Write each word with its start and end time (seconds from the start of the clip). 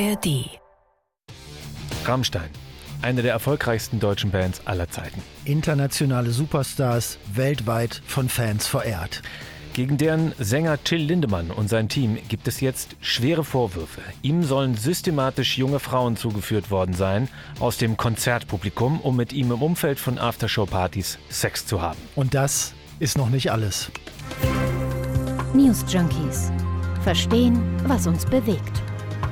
ARD. 0.00 0.60
Rammstein, 2.04 2.50
eine 3.02 3.22
der 3.22 3.32
erfolgreichsten 3.32 3.98
deutschen 3.98 4.30
Bands 4.30 4.62
aller 4.64 4.88
Zeiten. 4.88 5.20
Internationale 5.44 6.30
Superstars, 6.30 7.18
weltweit 7.34 8.00
von 8.06 8.28
Fans 8.28 8.68
verehrt. 8.68 9.22
Gegen 9.72 9.98
deren 9.98 10.34
Sänger 10.38 10.82
Till 10.84 11.02
Lindemann 11.02 11.50
und 11.50 11.68
sein 11.68 11.88
Team 11.88 12.16
gibt 12.28 12.46
es 12.46 12.60
jetzt 12.60 12.94
schwere 13.00 13.42
Vorwürfe. 13.42 14.00
Ihm 14.22 14.44
sollen 14.44 14.76
systematisch 14.76 15.58
junge 15.58 15.80
Frauen 15.80 16.16
zugeführt 16.16 16.70
worden 16.70 16.94
sein 16.94 17.28
aus 17.58 17.76
dem 17.76 17.96
Konzertpublikum, 17.96 19.00
um 19.00 19.16
mit 19.16 19.32
ihm 19.32 19.50
im 19.50 19.62
Umfeld 19.62 19.98
von 19.98 20.18
Aftershow-Partys 20.18 21.18
Sex 21.28 21.66
zu 21.66 21.82
haben. 21.82 21.98
Und 22.14 22.34
das 22.34 22.74
ist 23.00 23.18
noch 23.18 23.30
nicht 23.30 23.50
alles. 23.50 23.90
News 25.54 25.84
Junkies. 25.88 26.52
Verstehen, 27.02 27.60
was 27.86 28.06
uns 28.06 28.24
bewegt. 28.26 28.82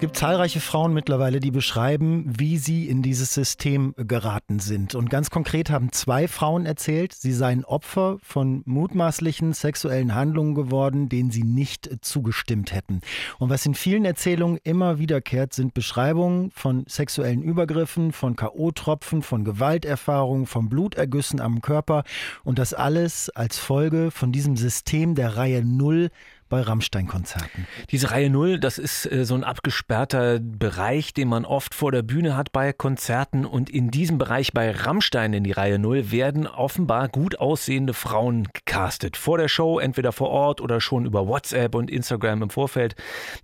Es 0.00 0.02
gibt 0.02 0.16
zahlreiche 0.16 0.60
Frauen 0.60 0.94
mittlerweile, 0.94 1.40
die 1.40 1.50
beschreiben, 1.50 2.24
wie 2.26 2.56
sie 2.56 2.88
in 2.88 3.02
dieses 3.02 3.34
System 3.34 3.94
geraten 3.98 4.58
sind. 4.58 4.94
Und 4.94 5.10
ganz 5.10 5.28
konkret 5.28 5.68
haben 5.68 5.92
zwei 5.92 6.26
Frauen 6.26 6.64
erzählt, 6.64 7.12
sie 7.12 7.34
seien 7.34 7.66
Opfer 7.66 8.16
von 8.22 8.62
mutmaßlichen 8.64 9.52
sexuellen 9.52 10.14
Handlungen 10.14 10.54
geworden, 10.54 11.10
denen 11.10 11.30
sie 11.30 11.42
nicht 11.42 11.98
zugestimmt 12.00 12.72
hätten. 12.72 13.02
Und 13.38 13.50
was 13.50 13.66
in 13.66 13.74
vielen 13.74 14.06
Erzählungen 14.06 14.58
immer 14.64 14.98
wiederkehrt, 14.98 15.52
sind 15.52 15.74
Beschreibungen 15.74 16.50
von 16.52 16.86
sexuellen 16.88 17.42
Übergriffen, 17.42 18.12
von 18.12 18.36
K.O.-Tropfen, 18.36 19.20
von 19.20 19.44
Gewalterfahrungen, 19.44 20.46
von 20.46 20.70
Blutergüssen 20.70 21.42
am 21.42 21.60
Körper. 21.60 22.04
Und 22.42 22.58
das 22.58 22.72
alles 22.72 23.28
als 23.28 23.58
Folge 23.58 24.10
von 24.10 24.32
diesem 24.32 24.56
System 24.56 25.14
der 25.14 25.36
Reihe 25.36 25.62
Null 25.62 26.08
bei 26.50 26.60
Rammstein-Konzerten. 26.60 27.66
Diese 27.90 28.10
Reihe 28.10 28.28
Null, 28.28 28.58
das 28.58 28.76
ist 28.76 29.10
äh, 29.10 29.24
so 29.24 29.34
ein 29.34 29.44
abgesperrter 29.44 30.38
Bereich, 30.40 31.14
den 31.14 31.28
man 31.28 31.46
oft 31.46 31.74
vor 31.74 31.92
der 31.92 32.02
Bühne 32.02 32.36
hat 32.36 32.52
bei 32.52 32.74
Konzerten. 32.74 33.46
Und 33.46 33.70
in 33.70 33.90
diesem 33.90 34.18
Bereich 34.18 34.52
bei 34.52 34.70
Rammstein 34.70 35.32
in 35.32 35.44
die 35.44 35.52
Reihe 35.52 35.78
Null 35.78 36.10
werden 36.10 36.46
offenbar 36.46 37.08
gut 37.08 37.38
aussehende 37.38 37.94
Frauen 37.94 38.48
gecastet. 38.52 39.16
Vor 39.16 39.38
der 39.38 39.48
Show, 39.48 39.78
entweder 39.78 40.12
vor 40.12 40.28
Ort 40.28 40.60
oder 40.60 40.80
schon 40.80 41.06
über 41.06 41.26
WhatsApp 41.26 41.74
und 41.74 41.90
Instagram 41.90 42.42
im 42.42 42.50
Vorfeld. 42.50 42.96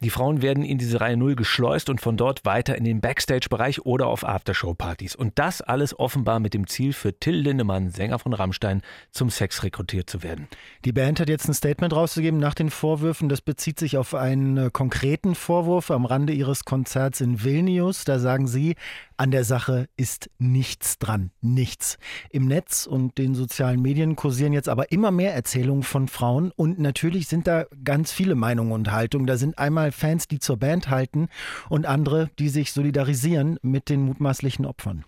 Die 0.02 0.10
Frauen 0.10 0.42
werden 0.42 0.64
in 0.64 0.76
diese 0.76 1.00
Reihe 1.00 1.16
Null 1.16 1.36
geschleust 1.36 1.88
und 1.88 2.00
von 2.00 2.16
dort 2.16 2.44
weiter 2.44 2.76
in 2.76 2.84
den 2.84 3.00
Backstage-Bereich 3.00 3.86
oder 3.86 4.08
auf 4.08 4.26
Aftershow-Partys. 4.26 5.14
Und 5.14 5.38
das 5.38 5.62
alles 5.62 5.98
offenbar 5.98 6.40
mit 6.40 6.54
dem 6.54 6.66
Ziel 6.66 6.92
für 6.92 7.18
Till 7.18 7.36
Lindemann, 7.36 7.90
Sänger 7.90 8.18
von 8.18 8.32
Rammstein, 8.32 8.82
zum 9.12 9.30
Sex 9.30 9.62
rekrutiert 9.62 10.10
zu 10.10 10.24
werden. 10.24 10.48
Die 10.84 10.92
Band 10.92 11.20
hat 11.20 11.28
jetzt 11.28 11.48
ein 11.48 11.54
Statement 11.54 11.94
rausgegeben 11.94 12.40
nach 12.40 12.54
den 12.54 12.70
Vor 12.70 12.95
Vorwürfen. 12.96 13.28
Das 13.28 13.42
bezieht 13.42 13.78
sich 13.78 13.98
auf 13.98 14.14
einen 14.14 14.56
äh, 14.56 14.70
konkreten 14.72 15.34
Vorwurf 15.34 15.90
am 15.90 16.06
Rande 16.06 16.32
ihres 16.32 16.64
Konzerts 16.64 17.20
in 17.20 17.44
Vilnius. 17.44 18.04
Da 18.04 18.18
sagen 18.18 18.46
sie, 18.46 18.74
an 19.18 19.30
der 19.30 19.44
Sache 19.44 19.88
ist 19.96 20.28
nichts 20.38 20.98
dran, 20.98 21.30
nichts. 21.40 21.96
Im 22.30 22.46
Netz 22.46 22.86
und 22.86 23.16
den 23.16 23.34
sozialen 23.34 23.80
Medien 23.80 24.14
kursieren 24.14 24.52
jetzt 24.52 24.68
aber 24.68 24.92
immer 24.92 25.10
mehr 25.10 25.34
Erzählungen 25.34 25.82
von 25.82 26.08
Frauen 26.08 26.52
und 26.54 26.78
natürlich 26.78 27.26
sind 27.26 27.46
da 27.46 27.64
ganz 27.82 28.12
viele 28.12 28.34
Meinungen 28.34 28.72
und 28.72 28.92
Haltungen. 28.92 29.26
Da 29.26 29.38
sind 29.38 29.58
einmal 29.58 29.90
Fans, 29.92 30.28
die 30.28 30.38
zur 30.38 30.58
Band 30.58 30.90
halten 30.90 31.28
und 31.70 31.86
andere, 31.86 32.28
die 32.38 32.50
sich 32.50 32.72
solidarisieren 32.72 33.58
mit 33.62 33.88
den 33.88 34.02
mutmaßlichen 34.02 34.66
Opfern. 34.66 35.04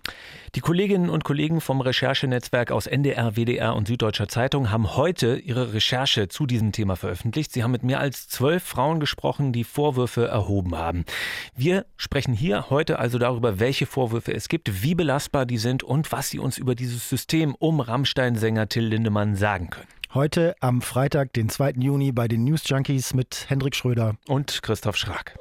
Die 0.54 0.60
Kolleginnen 0.60 1.10
und 1.10 1.24
Kollegen 1.24 1.60
vom 1.60 1.82
Recherchenetzwerk 1.82 2.70
aus 2.70 2.86
NDR, 2.86 3.36
WDR 3.36 3.76
und 3.76 3.88
Süddeutscher 3.88 4.28
Zeitung 4.28 4.70
haben 4.70 4.96
heute 4.96 5.36
ihre 5.36 5.74
Recherche 5.74 6.28
zu 6.28 6.46
diesem 6.46 6.72
Thema 6.72 6.96
veröffentlicht. 6.96 7.52
Sie 7.52 7.62
haben 7.62 7.72
mit 7.72 7.82
mehr 7.82 8.00
als 8.00 8.28
zwölf 8.28 8.62
Frauen 8.62 9.00
gesprochen, 9.00 9.52
die 9.52 9.64
Vorwürfe 9.64 10.26
erhoben 10.26 10.76
haben. 10.76 11.04
Wir 11.54 11.84
sprechen 11.98 12.32
hier 12.32 12.70
heute 12.70 12.98
also 12.98 13.18
darüber, 13.18 13.60
welche 13.60 13.84
Vorwürfe 13.84 13.97
es 14.26 14.48
gibt, 14.48 14.82
wie 14.82 14.94
belastbar 14.94 15.46
die 15.46 15.58
sind 15.58 15.82
und 15.82 16.12
was 16.12 16.30
sie 16.30 16.38
uns 16.38 16.58
über 16.58 16.74
dieses 16.74 17.08
System 17.08 17.54
um 17.58 17.80
Rammstein-Sänger 17.80 18.68
Till 18.68 18.84
Lindemann 18.84 19.34
sagen 19.36 19.70
können. 19.70 19.88
Heute 20.14 20.54
am 20.60 20.80
Freitag, 20.80 21.32
den 21.34 21.48
2. 21.48 21.72
Juni 21.78 22.12
bei 22.12 22.28
den 22.28 22.44
News 22.44 22.62
Junkies 22.66 23.12
mit 23.12 23.44
Hendrik 23.48 23.76
Schröder 23.76 24.16
und 24.26 24.62
Christoph 24.62 24.96
Schrag. 24.96 25.36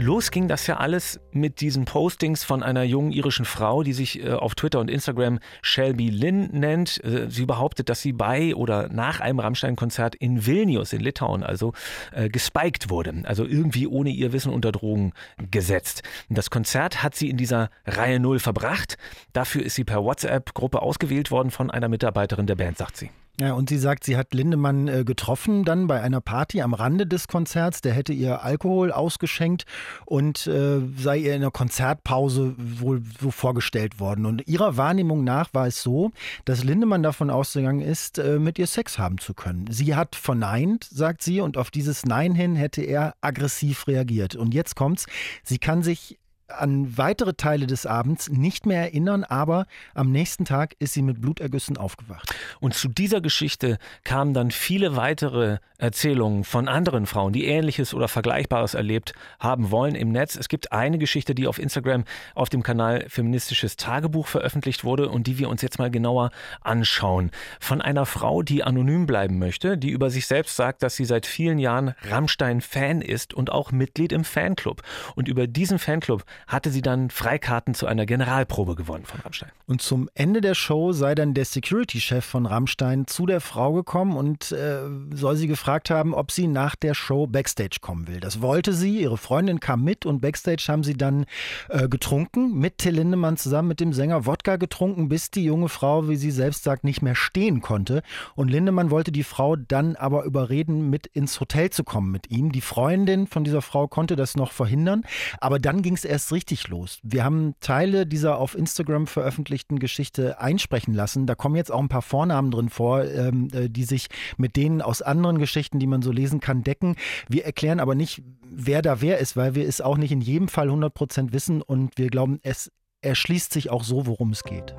Los 0.00 0.30
ging 0.30 0.46
das 0.46 0.68
ja 0.68 0.76
alles 0.76 1.18
mit 1.32 1.60
diesen 1.60 1.84
Postings 1.84 2.44
von 2.44 2.62
einer 2.62 2.84
jungen 2.84 3.10
irischen 3.10 3.44
Frau, 3.44 3.82
die 3.82 3.92
sich 3.92 4.22
äh, 4.22 4.30
auf 4.30 4.54
Twitter 4.54 4.78
und 4.78 4.88
Instagram 4.88 5.40
Shelby 5.60 6.08
Lynn 6.08 6.50
nennt. 6.52 7.02
Äh, 7.02 7.28
sie 7.28 7.46
behauptet, 7.46 7.88
dass 7.88 8.00
sie 8.00 8.12
bei 8.12 8.54
oder 8.54 8.88
nach 8.90 9.18
einem 9.18 9.40
Rammstein-Konzert 9.40 10.14
in 10.14 10.46
Vilnius 10.46 10.92
in 10.92 11.00
Litauen 11.00 11.42
also 11.42 11.72
äh, 12.12 12.28
gespiked 12.28 12.90
wurde, 12.90 13.22
also 13.24 13.44
irgendwie 13.44 13.88
ohne 13.88 14.10
ihr 14.10 14.32
Wissen 14.32 14.52
unter 14.52 14.70
Drogen 14.70 15.12
gesetzt. 15.50 16.04
Das 16.28 16.48
Konzert 16.48 17.02
hat 17.02 17.16
sie 17.16 17.28
in 17.28 17.36
dieser 17.36 17.68
Reihe 17.84 18.20
Null 18.20 18.38
verbracht. 18.38 18.98
Dafür 19.32 19.64
ist 19.64 19.74
sie 19.74 19.84
per 19.84 20.04
WhatsApp-Gruppe 20.04 20.80
ausgewählt 20.80 21.32
worden 21.32 21.50
von 21.50 21.72
einer 21.72 21.88
Mitarbeiterin 21.88 22.46
der 22.46 22.54
Band, 22.54 22.78
sagt 22.78 22.96
sie. 22.96 23.10
Ja, 23.40 23.52
und 23.52 23.68
sie 23.68 23.78
sagt, 23.78 24.02
sie 24.02 24.16
hat 24.16 24.34
Lindemann 24.34 24.88
äh, 24.88 25.04
getroffen 25.04 25.64
dann 25.64 25.86
bei 25.86 26.00
einer 26.00 26.20
Party 26.20 26.60
am 26.60 26.74
Rande 26.74 27.06
des 27.06 27.28
Konzerts. 27.28 27.80
Der 27.80 27.92
hätte 27.92 28.12
ihr 28.12 28.42
Alkohol 28.42 28.90
ausgeschenkt 28.90 29.64
und 30.06 30.48
äh, 30.48 30.80
sei 30.96 31.18
ihr 31.18 31.36
in 31.36 31.42
der 31.42 31.52
Konzertpause 31.52 32.56
wohl 32.58 33.00
so 33.20 33.30
vorgestellt 33.30 34.00
worden. 34.00 34.26
Und 34.26 34.48
ihrer 34.48 34.76
Wahrnehmung 34.76 35.22
nach 35.22 35.54
war 35.54 35.68
es 35.68 35.80
so, 35.84 36.10
dass 36.46 36.64
Lindemann 36.64 37.04
davon 37.04 37.30
ausgegangen 37.30 37.80
ist, 37.80 38.18
äh, 38.18 38.40
mit 38.40 38.58
ihr 38.58 38.66
Sex 38.66 38.98
haben 38.98 39.18
zu 39.18 39.34
können. 39.34 39.68
Sie 39.70 39.94
hat 39.94 40.16
verneint, 40.16 40.88
sagt 40.90 41.22
sie, 41.22 41.40
und 41.40 41.56
auf 41.56 41.70
dieses 41.70 42.04
Nein 42.04 42.34
hin 42.34 42.56
hätte 42.56 42.82
er 42.82 43.14
aggressiv 43.20 43.86
reagiert. 43.86 44.34
Und 44.34 44.52
jetzt 44.52 44.74
kommt's, 44.74 45.06
sie 45.44 45.58
kann 45.58 45.84
sich 45.84 46.18
an 46.48 46.96
weitere 46.96 47.34
Teile 47.34 47.66
des 47.66 47.86
Abends 47.86 48.28
nicht 48.28 48.66
mehr 48.66 48.80
erinnern, 48.80 49.24
aber 49.24 49.66
am 49.94 50.10
nächsten 50.10 50.44
Tag 50.44 50.74
ist 50.78 50.94
sie 50.94 51.02
mit 51.02 51.20
Blutergüssen 51.20 51.76
aufgewacht. 51.76 52.34
Und 52.60 52.74
zu 52.74 52.88
dieser 52.88 53.20
Geschichte 53.20 53.78
kamen 54.04 54.34
dann 54.34 54.50
viele 54.50 54.96
weitere 54.96 55.58
Erzählungen 55.78 56.42
von 56.42 56.66
anderen 56.66 57.06
Frauen, 57.06 57.32
die 57.32 57.46
ähnliches 57.46 57.94
oder 57.94 58.08
vergleichbares 58.08 58.74
erlebt 58.74 59.12
haben 59.38 59.70
wollen 59.70 59.94
im 59.94 60.10
Netz. 60.10 60.34
Es 60.34 60.48
gibt 60.48 60.72
eine 60.72 60.98
Geschichte, 60.98 61.34
die 61.34 61.46
auf 61.46 61.58
Instagram 61.58 62.04
auf 62.34 62.48
dem 62.48 62.62
Kanal 62.64 63.04
Feministisches 63.08 63.76
Tagebuch 63.76 64.26
veröffentlicht 64.26 64.82
wurde 64.82 65.08
und 65.08 65.28
die 65.28 65.38
wir 65.38 65.48
uns 65.48 65.62
jetzt 65.62 65.78
mal 65.78 65.90
genauer 65.90 66.30
anschauen. 66.62 67.30
Von 67.60 67.80
einer 67.80 68.06
Frau, 68.06 68.42
die 68.42 68.64
anonym 68.64 69.06
bleiben 69.06 69.38
möchte, 69.38 69.78
die 69.78 69.90
über 69.90 70.10
sich 70.10 70.26
selbst 70.26 70.56
sagt, 70.56 70.82
dass 70.82 70.96
sie 70.96 71.04
seit 71.04 71.26
vielen 71.26 71.58
Jahren 71.58 71.94
Rammstein-Fan 72.08 73.00
ist 73.00 73.32
und 73.32 73.50
auch 73.50 73.70
Mitglied 73.70 74.12
im 74.12 74.24
Fanclub. 74.24 74.82
Und 75.14 75.28
über 75.28 75.46
diesen 75.46 75.78
Fanclub 75.78 76.24
hatte 76.46 76.70
sie 76.70 76.82
dann 76.82 77.10
Freikarten 77.10 77.74
zu 77.74 77.86
einer 77.86 78.06
Generalprobe 78.06 78.74
gewonnen 78.74 79.04
von 79.04 79.20
Rammstein. 79.20 79.50
Und 79.66 79.82
zum 79.82 80.08
Ende 80.14 80.40
der 80.40 80.54
Show 80.54 80.92
sei 80.92 81.14
dann 81.14 81.34
der 81.34 81.44
Security-Chef 81.44 82.24
von 82.24 82.46
Rammstein 82.46 83.06
zu 83.06 83.26
der 83.26 83.40
Frau 83.40 83.72
gekommen 83.72 84.16
und 84.16 84.52
äh, 84.52 84.80
soll 85.14 85.36
sie 85.36 85.46
gefragt 85.48 85.90
haben, 85.90 86.14
ob 86.14 86.30
sie 86.30 86.46
nach 86.46 86.76
der 86.76 86.94
Show 86.94 87.26
Backstage 87.26 87.78
kommen 87.80 88.08
will. 88.08 88.20
Das 88.20 88.40
wollte 88.40 88.72
sie, 88.72 89.00
ihre 89.00 89.18
Freundin 89.18 89.60
kam 89.60 89.84
mit 89.84 90.06
und 90.06 90.20
Backstage 90.20 90.64
haben 90.68 90.84
sie 90.84 90.94
dann 90.94 91.26
äh, 91.68 91.88
getrunken, 91.88 92.58
mit 92.58 92.78
Till 92.78 92.94
Lindemann 92.94 93.36
zusammen 93.36 93.68
mit 93.68 93.80
dem 93.80 93.92
Sänger 93.92 94.26
Wodka 94.26 94.56
getrunken, 94.56 95.08
bis 95.08 95.30
die 95.30 95.44
junge 95.44 95.68
Frau, 95.68 96.08
wie 96.08 96.16
sie 96.16 96.30
selbst 96.30 96.64
sagt, 96.64 96.84
nicht 96.84 97.02
mehr 97.02 97.14
stehen 97.14 97.60
konnte. 97.60 98.02
Und 98.34 98.48
Lindemann 98.48 98.90
wollte 98.90 99.12
die 99.12 99.24
Frau 99.24 99.56
dann 99.56 99.96
aber 99.96 100.24
überreden, 100.24 100.90
mit 100.90 101.06
ins 101.06 101.40
Hotel 101.40 101.70
zu 101.70 101.84
kommen 101.84 102.10
mit 102.10 102.30
ihm. 102.30 102.52
Die 102.52 102.60
Freundin 102.60 103.26
von 103.26 103.44
dieser 103.44 103.62
Frau 103.62 103.88
konnte 103.88 104.16
das 104.16 104.36
noch 104.36 104.52
verhindern, 104.52 105.04
aber 105.40 105.58
dann 105.58 105.82
ging 105.82 105.94
es 105.94 106.04
erst 106.04 106.27
richtig 106.32 106.68
los. 106.68 106.98
Wir 107.02 107.24
haben 107.24 107.54
Teile 107.60 108.06
dieser 108.06 108.38
auf 108.38 108.56
Instagram 108.56 109.06
veröffentlichten 109.06 109.78
Geschichte 109.78 110.40
einsprechen 110.40 110.94
lassen. 110.94 111.26
Da 111.26 111.34
kommen 111.34 111.56
jetzt 111.56 111.72
auch 111.72 111.80
ein 111.80 111.88
paar 111.88 112.02
Vornamen 112.02 112.50
drin 112.50 112.68
vor, 112.68 113.04
ähm, 113.04 113.48
äh, 113.52 113.68
die 113.68 113.84
sich 113.84 114.08
mit 114.36 114.56
denen 114.56 114.82
aus 114.82 115.02
anderen 115.02 115.38
Geschichten, 115.38 115.78
die 115.78 115.86
man 115.86 116.02
so 116.02 116.12
lesen 116.12 116.40
kann, 116.40 116.62
decken. 116.62 116.96
Wir 117.28 117.44
erklären 117.44 117.80
aber 117.80 117.94
nicht, 117.94 118.22
wer 118.50 118.82
da 118.82 119.00
wer 119.00 119.18
ist, 119.18 119.36
weil 119.36 119.54
wir 119.54 119.66
es 119.66 119.80
auch 119.80 119.96
nicht 119.96 120.12
in 120.12 120.20
jedem 120.20 120.48
Fall 120.48 120.66
100 120.66 120.92
Prozent 120.92 121.32
wissen 121.32 121.62
und 121.62 121.96
wir 121.96 122.08
glauben, 122.08 122.38
es 122.42 122.70
erschließt 123.00 123.52
sich 123.52 123.70
auch 123.70 123.84
so, 123.84 124.06
worum 124.06 124.30
es 124.30 124.42
geht. 124.44 124.74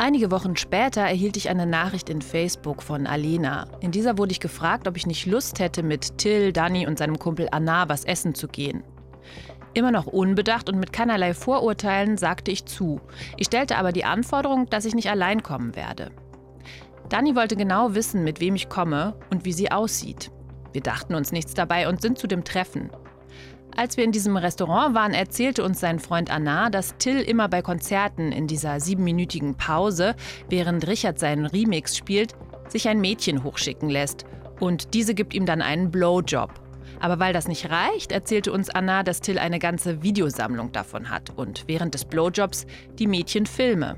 Einige 0.00 0.30
Wochen 0.30 0.56
später 0.56 1.00
erhielt 1.00 1.36
ich 1.36 1.48
eine 1.48 1.66
Nachricht 1.66 2.08
in 2.08 2.22
Facebook 2.22 2.84
von 2.84 3.08
Alena. 3.08 3.66
In 3.80 3.90
dieser 3.90 4.16
wurde 4.16 4.30
ich 4.30 4.38
gefragt, 4.38 4.86
ob 4.86 4.96
ich 4.96 5.08
nicht 5.08 5.26
Lust 5.26 5.58
hätte, 5.58 5.82
mit 5.82 6.18
Till, 6.18 6.52
Danny 6.52 6.86
und 6.86 6.98
seinem 6.98 7.18
Kumpel 7.18 7.48
Anna 7.50 7.88
was 7.88 8.04
essen 8.04 8.32
zu 8.34 8.46
gehen. 8.46 8.84
Immer 9.74 9.90
noch 9.90 10.06
unbedacht 10.06 10.68
und 10.68 10.78
mit 10.78 10.92
keinerlei 10.92 11.34
Vorurteilen 11.34 12.16
sagte 12.16 12.50
ich 12.50 12.64
zu. 12.64 13.00
Ich 13.36 13.46
stellte 13.46 13.76
aber 13.76 13.92
die 13.92 14.04
Anforderung, 14.04 14.66
dass 14.70 14.84
ich 14.84 14.94
nicht 14.94 15.10
allein 15.10 15.42
kommen 15.42 15.76
werde. 15.76 16.10
Dani 17.08 17.34
wollte 17.34 17.56
genau 17.56 17.94
wissen, 17.94 18.24
mit 18.24 18.40
wem 18.40 18.54
ich 18.54 18.68
komme 18.68 19.14
und 19.30 19.44
wie 19.44 19.52
sie 19.52 19.70
aussieht. 19.70 20.30
Wir 20.72 20.82
dachten 20.82 21.14
uns 21.14 21.32
nichts 21.32 21.54
dabei 21.54 21.88
und 21.88 22.02
sind 22.02 22.18
zu 22.18 22.26
dem 22.26 22.44
Treffen. 22.44 22.90
Als 23.76 23.96
wir 23.96 24.04
in 24.04 24.12
diesem 24.12 24.36
Restaurant 24.36 24.94
waren, 24.94 25.14
erzählte 25.14 25.62
uns 25.62 25.80
sein 25.80 26.00
Freund 26.00 26.30
Anna, 26.30 26.68
dass 26.68 26.96
Till 26.98 27.20
immer 27.20 27.48
bei 27.48 27.62
Konzerten 27.62 28.32
in 28.32 28.46
dieser 28.46 28.80
siebenminütigen 28.80 29.56
Pause, 29.56 30.16
während 30.48 30.86
Richard 30.86 31.18
seinen 31.18 31.46
Remix 31.46 31.96
spielt, 31.96 32.34
sich 32.68 32.88
ein 32.88 33.00
Mädchen 33.00 33.44
hochschicken 33.44 33.88
lässt 33.88 34.26
Und 34.60 34.94
diese 34.94 35.14
gibt 35.14 35.32
ihm 35.32 35.46
dann 35.46 35.62
einen 35.62 35.90
Blowjob. 35.90 36.50
Aber 37.00 37.18
weil 37.18 37.32
das 37.32 37.48
nicht 37.48 37.70
reicht, 37.70 38.12
erzählte 38.12 38.52
uns 38.52 38.70
Anna, 38.70 39.02
dass 39.02 39.20
Till 39.20 39.38
eine 39.38 39.58
ganze 39.58 40.02
Videosammlung 40.02 40.72
davon 40.72 41.10
hat 41.10 41.30
und 41.36 41.64
während 41.66 41.94
des 41.94 42.04
Blowjobs 42.04 42.66
die 42.98 43.06
Mädchen 43.06 43.46
filme. 43.46 43.96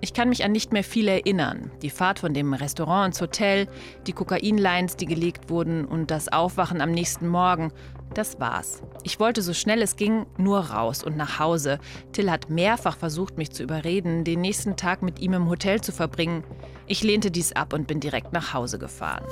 Ich 0.00 0.14
kann 0.14 0.28
mich 0.28 0.44
an 0.44 0.52
nicht 0.52 0.72
mehr 0.72 0.84
viel 0.84 1.08
erinnern. 1.08 1.72
Die 1.82 1.90
Fahrt 1.90 2.20
von 2.20 2.32
dem 2.32 2.54
Restaurant 2.54 3.08
ins 3.08 3.20
Hotel, 3.20 3.66
die 4.06 4.12
Kokainlines, 4.12 4.96
die 4.96 5.06
gelegt 5.06 5.50
wurden 5.50 5.84
und 5.84 6.12
das 6.12 6.28
Aufwachen 6.28 6.80
am 6.80 6.92
nächsten 6.92 7.26
Morgen. 7.26 7.72
Das 8.14 8.38
war's. 8.38 8.82
Ich 9.02 9.18
wollte 9.18 9.42
so 9.42 9.52
schnell 9.52 9.82
es 9.82 9.96
ging 9.96 10.26
nur 10.36 10.70
raus 10.70 11.02
und 11.02 11.16
nach 11.16 11.40
Hause. 11.40 11.80
Till 12.12 12.30
hat 12.30 12.48
mehrfach 12.48 12.96
versucht, 12.96 13.38
mich 13.38 13.50
zu 13.50 13.64
überreden, 13.64 14.22
den 14.22 14.40
nächsten 14.40 14.76
Tag 14.76 15.02
mit 15.02 15.18
ihm 15.18 15.32
im 15.32 15.48
Hotel 15.48 15.80
zu 15.80 15.90
verbringen. 15.90 16.44
Ich 16.86 17.02
lehnte 17.02 17.32
dies 17.32 17.52
ab 17.52 17.72
und 17.72 17.88
bin 17.88 17.98
direkt 17.98 18.32
nach 18.32 18.54
Hause 18.54 18.78
gefahren. 18.78 19.24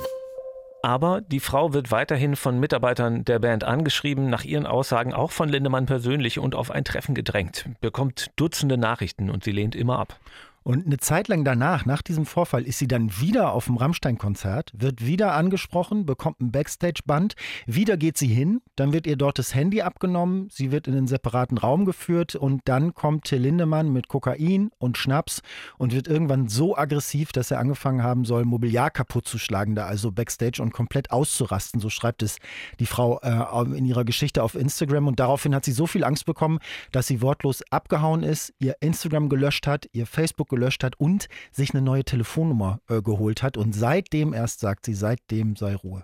Aber 0.83 1.21
die 1.21 1.39
Frau 1.39 1.73
wird 1.73 1.91
weiterhin 1.91 2.35
von 2.35 2.59
Mitarbeitern 2.59 3.25
der 3.25 3.39
Band 3.39 3.63
angeschrieben, 3.63 4.29
nach 4.29 4.43
ihren 4.43 4.65
Aussagen 4.65 5.13
auch 5.13 5.31
von 5.31 5.49
Lindemann 5.49 5.85
persönlich 5.85 6.39
und 6.39 6.55
auf 6.55 6.71
ein 6.71 6.85
Treffen 6.85 7.15
gedrängt, 7.15 7.65
bekommt 7.81 8.31
Dutzende 8.35 8.77
Nachrichten 8.77 9.29
und 9.29 9.43
sie 9.43 9.51
lehnt 9.51 9.75
immer 9.75 9.99
ab. 9.99 10.19
Und 10.67 10.85
eine 10.85 10.97
Zeit 10.97 11.29
lang 11.29 11.45
danach, 11.45 11.85
nach 11.85 12.01
diesem 12.01 12.25
Vorfall, 12.25 12.63
ist 12.63 12.77
sie 12.77 12.89
dann 12.89 13.21
wieder 13.21 13.53
auf 13.53 13.67
dem 13.67 13.77
Rammstein-Konzert, 13.77 14.73
wird 14.75 15.05
wieder 15.05 15.31
angesprochen, 15.31 16.05
bekommt 16.05 16.41
ein 16.41 16.51
Backstage-Band, 16.51 17.35
wieder 17.65 17.95
geht 17.95 18.17
sie 18.17 18.27
hin, 18.27 18.59
dann 18.75 18.91
wird 18.91 19.07
ihr 19.07 19.15
dort 19.15 19.39
das 19.39 19.55
Handy 19.55 19.81
abgenommen, 19.81 20.49
sie 20.51 20.69
wird 20.69 20.89
in 20.89 20.97
einen 20.97 21.07
separaten 21.07 21.57
Raum 21.57 21.85
geführt 21.85 22.35
und 22.35 22.63
dann 22.65 22.93
kommt 22.93 23.23
Till 23.23 23.43
Lindemann 23.43 23.93
mit 23.93 24.09
Kokain 24.09 24.71
und 24.77 24.97
Schnaps 24.97 25.41
und 25.77 25.93
wird 25.93 26.09
irgendwann 26.09 26.49
so 26.49 26.75
aggressiv, 26.75 27.31
dass 27.31 27.49
er 27.49 27.59
angefangen 27.59 28.03
haben 28.03 28.25
soll, 28.25 28.43
Mobiliar 28.43 28.91
kaputt 28.91 29.25
zu 29.25 29.37
schlagen, 29.37 29.73
da 29.73 29.85
also 29.85 30.11
Backstage 30.11 30.61
und 30.61 30.73
komplett 30.73 31.11
auszurasten. 31.11 31.79
So 31.79 31.89
schreibt 31.89 32.21
es 32.23 32.39
die 32.81 32.87
Frau 32.87 33.21
äh, 33.21 33.77
in 33.77 33.85
ihrer 33.85 34.03
Geschichte 34.03 34.43
auf 34.43 34.53
Instagram 34.53 35.07
und 35.07 35.21
daraufhin 35.21 35.55
hat 35.55 35.63
sie 35.63 35.71
so 35.71 35.87
viel 35.87 36.03
Angst 36.03 36.25
bekommen, 36.25 36.59
dass 36.91 37.07
sie 37.07 37.21
wortlos 37.21 37.63
abgehauen 37.69 38.23
ist, 38.23 38.53
ihr 38.59 38.75
Instagram 38.81 39.29
gelöscht 39.29 39.65
hat, 39.65 39.87
ihr 39.93 40.05
Facebook 40.05 40.49
gelöscht 40.49 40.56
gelöscht 40.57 40.83
hat 40.83 40.99
und 40.99 41.27
sich 41.51 41.73
eine 41.73 41.81
neue 41.81 42.03
Telefonnummer 42.03 42.79
äh, 42.89 43.01
geholt 43.01 43.43
hat. 43.43 43.57
Und 43.57 43.73
seitdem 43.73 44.33
erst 44.33 44.59
sagt 44.59 44.85
sie, 44.85 44.93
seitdem 44.93 45.55
sei 45.55 45.75
Ruhe. 45.75 46.03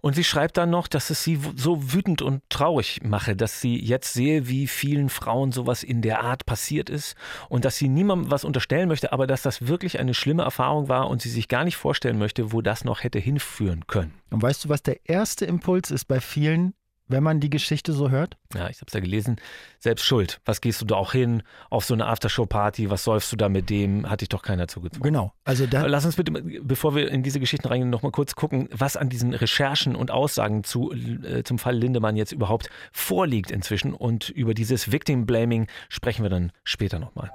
Und 0.00 0.14
sie 0.14 0.24
schreibt 0.24 0.56
dann 0.56 0.70
noch, 0.70 0.88
dass 0.88 1.10
es 1.10 1.22
sie 1.22 1.38
so 1.56 1.92
wütend 1.92 2.22
und 2.22 2.42
traurig 2.48 3.00
mache, 3.02 3.36
dass 3.36 3.60
sie 3.60 3.78
jetzt 3.78 4.14
sehe, 4.14 4.48
wie 4.48 4.66
vielen 4.66 5.10
Frauen 5.10 5.52
sowas 5.52 5.82
in 5.82 6.00
der 6.00 6.22
Art 6.22 6.46
passiert 6.46 6.88
ist 6.88 7.16
und 7.50 7.66
dass 7.66 7.76
sie 7.76 7.88
niemandem 7.88 8.30
was 8.30 8.44
unterstellen 8.44 8.88
möchte, 8.88 9.12
aber 9.12 9.26
dass 9.26 9.42
das 9.42 9.66
wirklich 9.66 10.00
eine 10.00 10.14
schlimme 10.14 10.42
Erfahrung 10.42 10.88
war 10.88 11.10
und 11.10 11.20
sie 11.20 11.28
sich 11.28 11.48
gar 11.48 11.64
nicht 11.64 11.76
vorstellen 11.76 12.18
möchte, 12.18 12.50
wo 12.52 12.62
das 12.62 12.84
noch 12.84 13.02
hätte 13.02 13.18
hinführen 13.18 13.86
können. 13.86 14.14
Und 14.30 14.40
weißt 14.40 14.64
du, 14.64 14.68
was 14.70 14.82
der 14.82 15.06
erste 15.06 15.44
Impuls 15.44 15.90
ist 15.90 16.06
bei 16.06 16.20
vielen, 16.20 16.72
wenn 17.10 17.22
man 17.22 17.40
die 17.40 17.50
Geschichte 17.50 17.92
so 17.92 18.10
hört? 18.10 18.36
Ja, 18.54 18.68
ich 18.68 18.78
habe 18.78 18.86
es 18.86 18.94
ja 18.94 19.00
gelesen. 19.00 19.36
Selbst 19.78 20.04
schuld. 20.04 20.40
Was 20.44 20.60
gehst 20.60 20.80
du 20.80 20.84
da 20.84 20.94
auch 20.94 21.12
hin 21.12 21.42
auf 21.68 21.84
so 21.84 21.94
eine 21.94 22.06
Aftershow-Party? 22.06 22.90
Was 22.90 23.04
säufst 23.04 23.32
du 23.32 23.36
da 23.36 23.48
mit 23.48 23.70
dem? 23.70 24.08
Hat 24.08 24.20
dich 24.20 24.28
doch 24.28 24.42
keiner 24.42 24.68
zugezogen. 24.68 25.02
Genau. 25.02 25.32
Also 25.44 25.66
da 25.66 25.86
Lass 25.86 26.04
uns 26.04 26.16
bitte, 26.16 26.32
bevor 26.32 26.94
wir 26.94 27.10
in 27.10 27.22
diese 27.22 27.40
Geschichten 27.40 27.66
reingehen, 27.68 27.90
noch 27.90 28.02
mal 28.02 28.12
kurz 28.12 28.34
gucken, 28.34 28.68
was 28.72 28.96
an 28.96 29.08
diesen 29.08 29.34
Recherchen 29.34 29.96
und 29.96 30.10
Aussagen 30.10 30.64
zu, 30.64 30.92
äh, 30.92 31.42
zum 31.42 31.58
Fall 31.58 31.76
Lindemann 31.76 32.16
jetzt 32.16 32.32
überhaupt 32.32 32.70
vorliegt 32.92 33.50
inzwischen. 33.50 33.92
Und 33.92 34.28
über 34.28 34.54
dieses 34.54 34.92
Victim 34.92 35.26
Blaming 35.26 35.66
sprechen 35.88 36.22
wir 36.22 36.30
dann 36.30 36.52
später 36.64 36.98
nochmal. 36.98 37.30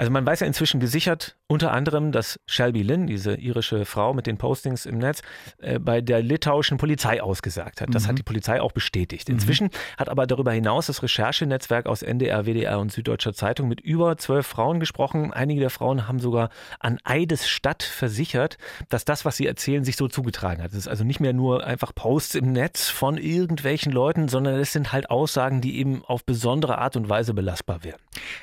Also 0.00 0.10
man 0.10 0.24
weiß 0.24 0.40
ja 0.40 0.46
inzwischen 0.46 0.80
gesichert, 0.80 1.36
unter 1.46 1.72
anderem, 1.72 2.10
dass 2.10 2.40
Shelby 2.46 2.82
Lynn, 2.82 3.06
diese 3.06 3.34
irische 3.34 3.84
Frau 3.84 4.14
mit 4.14 4.26
den 4.26 4.38
Postings 4.38 4.86
im 4.86 4.96
Netz, 4.96 5.20
äh, 5.58 5.78
bei 5.78 6.00
der 6.00 6.22
litauischen 6.22 6.78
Polizei 6.78 7.22
ausgesagt 7.22 7.82
hat. 7.82 7.94
Das 7.94 8.04
mhm. 8.04 8.08
hat 8.08 8.18
die 8.18 8.22
Polizei 8.22 8.62
auch 8.62 8.72
bestätigt. 8.72 9.28
Mhm. 9.28 9.34
Inzwischen 9.34 9.66
mhm. 9.66 9.98
hat 9.98 10.08
aber 10.08 10.26
darüber 10.26 10.52
hinaus 10.52 10.86
das 10.86 11.02
Recherchenetzwerk 11.02 11.84
aus 11.84 12.00
NDR, 12.00 12.46
WDR 12.46 12.78
und 12.78 12.90
Süddeutscher 12.90 13.34
Zeitung 13.34 13.68
mit 13.68 13.82
über 13.82 14.16
zwölf 14.16 14.46
Frauen 14.46 14.80
gesprochen. 14.80 15.34
Einige 15.34 15.60
der 15.60 15.68
Frauen 15.68 16.08
haben 16.08 16.18
sogar 16.18 16.48
an 16.78 16.98
Eidesstadt 17.04 17.82
versichert, 17.82 18.56
dass 18.88 19.04
das, 19.04 19.26
was 19.26 19.36
sie 19.36 19.46
erzählen, 19.46 19.84
sich 19.84 19.96
so 19.96 20.08
zugetragen 20.08 20.62
hat. 20.62 20.70
Es 20.70 20.78
ist 20.78 20.88
also 20.88 21.04
nicht 21.04 21.20
mehr 21.20 21.34
nur 21.34 21.66
einfach 21.66 21.94
Posts 21.94 22.36
im 22.36 22.52
Netz 22.52 22.88
von 22.88 23.18
irgendwelchen 23.18 23.92
Leuten, 23.92 24.28
sondern 24.28 24.54
es 24.54 24.72
sind 24.72 24.92
halt 24.92 25.10
Aussagen, 25.10 25.60
die 25.60 25.78
eben 25.78 26.02
auf 26.06 26.24
besondere 26.24 26.78
Art 26.78 26.96
und 26.96 27.10
Weise 27.10 27.34
belastbar 27.34 27.84
werden. 27.84 28.00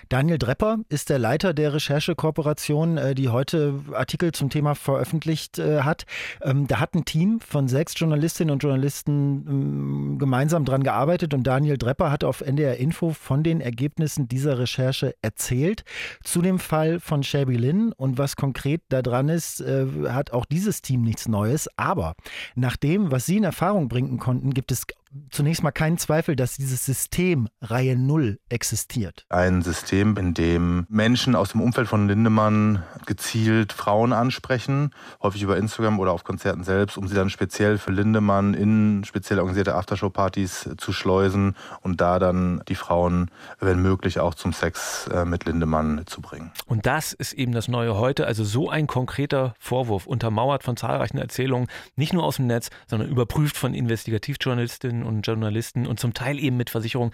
Daniel 0.10 0.38
Drepper 0.38 0.80
ist 0.90 1.10
der 1.10 1.20
Leiter 1.20 1.54
der 1.54 1.74
Recherchekooperation, 1.74 2.98
äh, 2.98 3.16
die 3.16 3.30
heute 3.30 3.82
Artikel 3.94 4.32
zum 4.32 4.50
Thema 4.50 4.76
veröffentlicht 4.76 5.60
äh, 5.60 5.82
hat. 5.82 6.06
Ähm, 6.42 6.68
da 6.68 6.80
hat 6.80 6.96
ein 6.96 7.06
Team 7.06 7.40
von 7.40 7.68
sechs 7.68 7.94
Journalistinnen 7.98 8.52
und 8.52 8.64
Journalisten 8.64 9.46
ähm, 9.48 10.18
gemeinsam 10.20 10.66
dran 10.66 10.84
gearbeitet 10.84 11.34
und 11.34 11.44
Daniel 11.44 11.78
Drepper 11.78 12.12
hat 12.12 12.24
auf 12.24 12.42
NDR 12.42 12.78
Info 12.78 13.12
von 13.12 13.44
den 13.44 13.62
Ergebnissen 13.62 14.28
dieser 14.28 14.60
Recherche 14.60 15.16
erzählt. 15.22 15.84
Zu 16.24 16.42
dem 16.42 16.60
Fall 16.60 17.00
von 17.00 17.24
Shelby 17.24 17.58
Lynn 17.58 17.92
und 17.92 18.18
was 18.18 18.36
konkret 18.36 18.82
da 18.90 19.02
dran 19.02 19.30
ist, 19.30 19.62
äh, 19.62 19.86
hat 20.10 20.32
auch 20.32 20.46
dieses 20.46 20.82
Team 20.82 21.02
nichts 21.02 21.28
Neues. 21.28 21.70
Aber 21.78 22.16
nach 22.56 22.78
dem, 22.78 23.12
was 23.12 23.26
Sie 23.26 23.38
in 23.38 23.44
Erfahrung 23.44 23.90
bringen 23.90 24.18
konnten, 24.20 24.54
gibt 24.54 24.72
es 24.72 24.86
zunächst 25.32 25.64
mal 25.64 25.72
keinen 25.72 25.98
Zweifel, 25.98 26.36
dass 26.36 26.58
dieses 26.58 26.86
System 26.86 27.48
Reihe 27.62 27.96
Null 27.96 28.40
existiert. 28.50 29.26
Ein 29.30 29.62
System, 29.62 30.18
in 30.18 30.34
dem 30.34 30.86
Menschen 30.90 31.36
aus 31.36 31.52
dem 31.52 31.62
Umfeld 31.62 31.88
von 31.88 32.08
Lindemann 32.08 32.84
gezielt 33.06 33.74
Frauen 33.74 34.14
ansprechen, 34.14 34.92
häufig 35.22 35.42
über 35.44 35.58
Instagram 35.58 36.00
oder 36.00 36.12
auf 36.12 36.24
Konzerten 36.24 36.64
selbst, 36.64 36.98
um 36.98 37.08
sie 37.08 37.16
dann 37.16 37.30
speziell 37.30 37.78
für 37.78 37.92
Lindemann 37.92 38.54
in 38.54 39.04
speziell 39.06 39.40
organisierte 39.40 39.76
Aftershow-Partys 39.76 40.70
zu 40.78 40.94
schleusen 40.94 41.56
und 41.82 42.02
da 42.02 42.20
dann 42.20 42.62
die 42.68 42.76
Frauen, 42.76 43.32
wenn 43.60 43.82
möglich, 43.82 44.20
auch 44.20 44.36
zum 44.36 44.54
Sex 44.54 45.08
äh, 45.08 45.26
mit 45.26 45.46
Lindemann 45.46 46.04
zu 46.06 46.22
bringen. 46.22 46.52
Und 46.66 46.86
das 46.86 47.14
ist 47.14 47.34
eben 47.34 47.52
das 47.52 47.68
Neue 47.68 47.96
heute, 47.96 48.28
also 48.28 48.44
so 48.44 48.70
ein 48.70 48.88
konkreter 48.88 49.54
Vorwurf, 49.60 50.08
untermauert 50.08 50.64
von 50.64 50.78
zahlreichen 50.78 51.18
Erzählungen, 51.18 51.68
nicht 51.96 52.14
nur 52.14 52.24
aus 52.24 52.38
dem 52.38 52.48
Netz, 52.48 52.70
sondern 52.88 53.10
überprüft 53.10 53.58
von 53.58 53.74
Investigativjournalistinnen 53.74 54.68
Journalistinnen 54.68 55.04
und 55.08 55.26
Journalisten 55.26 55.88
und 55.88 56.00
zum 56.00 56.14
Teil 56.14 56.40
eben 56.40 56.58
mit 56.58 56.70
Versicherungen, 56.70 57.14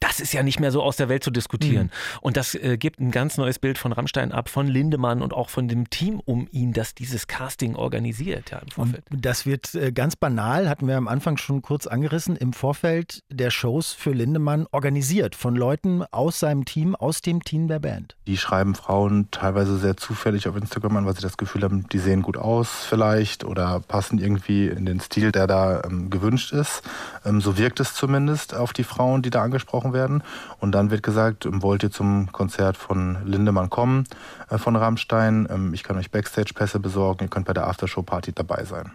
das 0.00 0.20
ist 0.20 0.32
ja 0.32 0.42
nicht 0.42 0.60
mehr 0.60 0.72
so 0.72 0.82
aus 0.82 0.96
der 0.96 1.08
Welt 1.08 1.22
zu 1.22 1.30
diskutieren. 1.30 1.86
Mhm. 1.86 2.18
Und 2.22 2.36
das 2.36 2.54
äh, 2.54 2.76
gibt 2.78 3.00
ein 3.00 3.10
ganz 3.10 3.36
neues 3.36 3.58
Bild 3.58 3.78
von 3.78 3.92
Rammstein 3.92 4.32
ab, 4.32 4.48
von 4.48 4.66
Lindemann 4.66 5.22
und 5.22 5.32
auch 5.32 5.48
von 5.48 5.68
dem 5.68 5.90
Team 5.90 6.20
um 6.24 6.48
ihn, 6.50 6.72
das 6.72 6.94
dieses 6.94 7.26
Casting 7.26 7.76
organisiert 7.76 8.50
ja, 8.50 8.58
im 8.58 8.68
Vorfeld. 8.68 9.04
Und 9.10 9.24
das 9.24 9.46
wird 9.46 9.74
äh, 9.74 9.92
ganz 9.92 10.16
banal, 10.16 10.68
hatten 10.68 10.88
wir 10.88 10.96
am 10.96 11.08
Anfang 11.08 11.36
schon 11.36 11.62
kurz 11.62 11.86
angerissen, 11.86 12.36
im 12.36 12.52
Vorfeld 12.52 13.22
der 13.30 13.50
Shows 13.50 13.92
für 13.92 14.12
Lindemann 14.12 14.66
organisiert 14.72 15.34
von 15.34 15.54
Leuten 15.56 16.02
aus 16.10 16.40
seinem 16.40 16.64
Team, 16.64 16.94
aus 16.94 17.20
dem 17.20 17.42
Team 17.44 17.68
der 17.68 17.78
Band. 17.78 18.16
Die 18.26 18.36
schreiben 18.36 18.74
Frauen 18.74 19.28
teilweise 19.30 19.78
sehr 19.78 19.96
zufällig 19.96 20.48
auf 20.48 20.56
Instagram 20.56 20.96
an, 20.96 21.06
weil 21.06 21.14
sie 21.14 21.22
das 21.22 21.36
Gefühl 21.36 21.62
haben, 21.62 21.88
die 21.88 21.98
sehen 21.98 22.22
gut 22.22 22.36
aus 22.36 22.84
vielleicht 22.88 23.44
oder 23.44 23.80
passen 23.80 24.18
irgendwie 24.18 24.68
in 24.68 24.86
den 24.86 25.00
Stil, 25.00 25.32
der 25.32 25.46
da 25.46 25.82
ähm, 25.84 26.10
gewünscht 26.10 26.52
ist. 26.52 26.82
Ähm, 27.24 27.40
so 27.40 27.58
wirkt 27.58 27.80
es 27.80 27.94
zumindest 27.94 28.54
auf 28.54 28.72
die 28.72 28.84
Frauen, 28.84 29.22
die 29.22 29.30
da 29.30 29.42
angesprochen 29.42 29.92
werden. 29.92 30.22
Und 30.58 30.72
dann 30.72 30.90
wird 30.90 31.02
gesagt, 31.02 31.46
ähm, 31.46 31.62
wollt 31.62 31.82
ihr 31.82 31.90
zum 31.90 32.30
Konzert 32.32 32.76
von 32.76 33.18
Lindemann 33.24 33.70
kommen, 33.70 34.04
äh, 34.50 34.58
von 34.58 34.76
Rammstein? 34.76 35.48
Ähm, 35.50 35.74
ich 35.74 35.82
kann 35.82 35.96
euch 35.96 36.10
Backstage-Pässe 36.10 36.80
besorgen, 36.80 37.24
ihr 37.24 37.28
könnt 37.28 37.46
bei 37.46 37.54
der 37.54 37.66
Aftershow-Party 37.66 38.32
dabei 38.32 38.64
sein. 38.64 38.92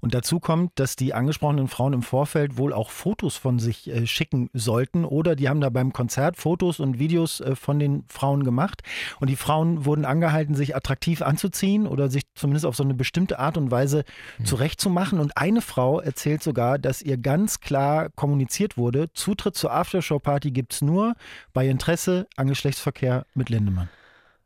Und 0.00 0.14
dazu 0.14 0.40
kommt, 0.40 0.72
dass 0.76 0.96
die 0.96 1.14
angesprochenen 1.14 1.68
Frauen 1.68 1.92
im 1.92 2.02
Vorfeld 2.02 2.56
wohl 2.56 2.72
auch 2.72 2.90
Fotos 2.90 3.36
von 3.36 3.58
sich 3.58 3.88
äh, 3.88 4.06
schicken 4.06 4.50
sollten 4.52 5.04
oder 5.04 5.36
die 5.36 5.48
haben 5.48 5.60
da 5.60 5.70
beim 5.70 5.92
Konzert 5.92 6.36
Fotos 6.36 6.80
und 6.80 6.98
Videos 6.98 7.40
äh, 7.40 7.54
von 7.54 7.78
den 7.78 8.04
Frauen 8.08 8.44
gemacht. 8.44 8.82
Und 9.20 9.30
die 9.30 9.36
Frauen 9.36 9.84
wurden 9.84 10.04
angehalten, 10.04 10.54
sich 10.54 10.74
attraktiv 10.74 11.22
anzuziehen 11.22 11.86
oder 11.86 12.10
sich 12.10 12.22
zumindest 12.34 12.66
auf 12.66 12.76
so 12.76 12.82
eine 12.82 12.94
bestimmte 12.94 13.38
Art 13.38 13.56
und 13.56 13.70
Weise 13.70 14.04
mhm. 14.38 14.44
zurechtzumachen. 14.44 15.18
Und 15.18 15.36
eine 15.36 15.62
Frau 15.62 16.00
erzählt 16.00 16.42
sogar, 16.42 16.78
dass 16.78 17.02
ihr 17.02 17.16
ganz 17.18 17.60
klar 17.68 18.08
kommuniziert 18.14 18.78
wurde, 18.78 19.12
Zutritt 19.12 19.54
zur 19.54 19.72
Aftershow-Party 19.72 20.52
gibt 20.52 20.72
es 20.72 20.80
nur 20.80 21.14
bei 21.52 21.68
Interesse 21.68 22.26
an 22.34 22.48
Geschlechtsverkehr 22.48 23.26
mit 23.34 23.50
Lindemann. 23.50 23.90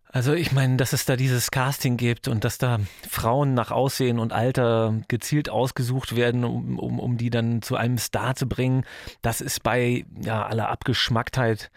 Also 0.08 0.32
ich 0.34 0.50
meine, 0.50 0.76
dass 0.76 0.92
es 0.92 1.04
da 1.04 1.14
dieses 1.14 1.52
Casting 1.52 1.96
gibt 1.96 2.26
und 2.26 2.42
dass 2.42 2.58
da 2.58 2.80
Frauen 3.08 3.54
nach 3.54 3.70
Aussehen 3.70 4.18
und 4.18 4.32
Alter 4.32 5.00
gezielt 5.06 5.48
ausgesucht 5.48 6.16
werden, 6.16 6.44
um, 6.44 6.80
um, 6.80 6.98
um 6.98 7.16
die 7.16 7.30
dann 7.30 7.62
zu 7.62 7.76
einem 7.76 7.96
Star 7.96 8.34
zu 8.34 8.48
bringen, 8.48 8.84
das 9.22 9.40
ist 9.40 9.62
bei 9.62 10.04
ja, 10.20 10.44
aller 10.44 10.68
Abgeschmacktheit 10.68 11.70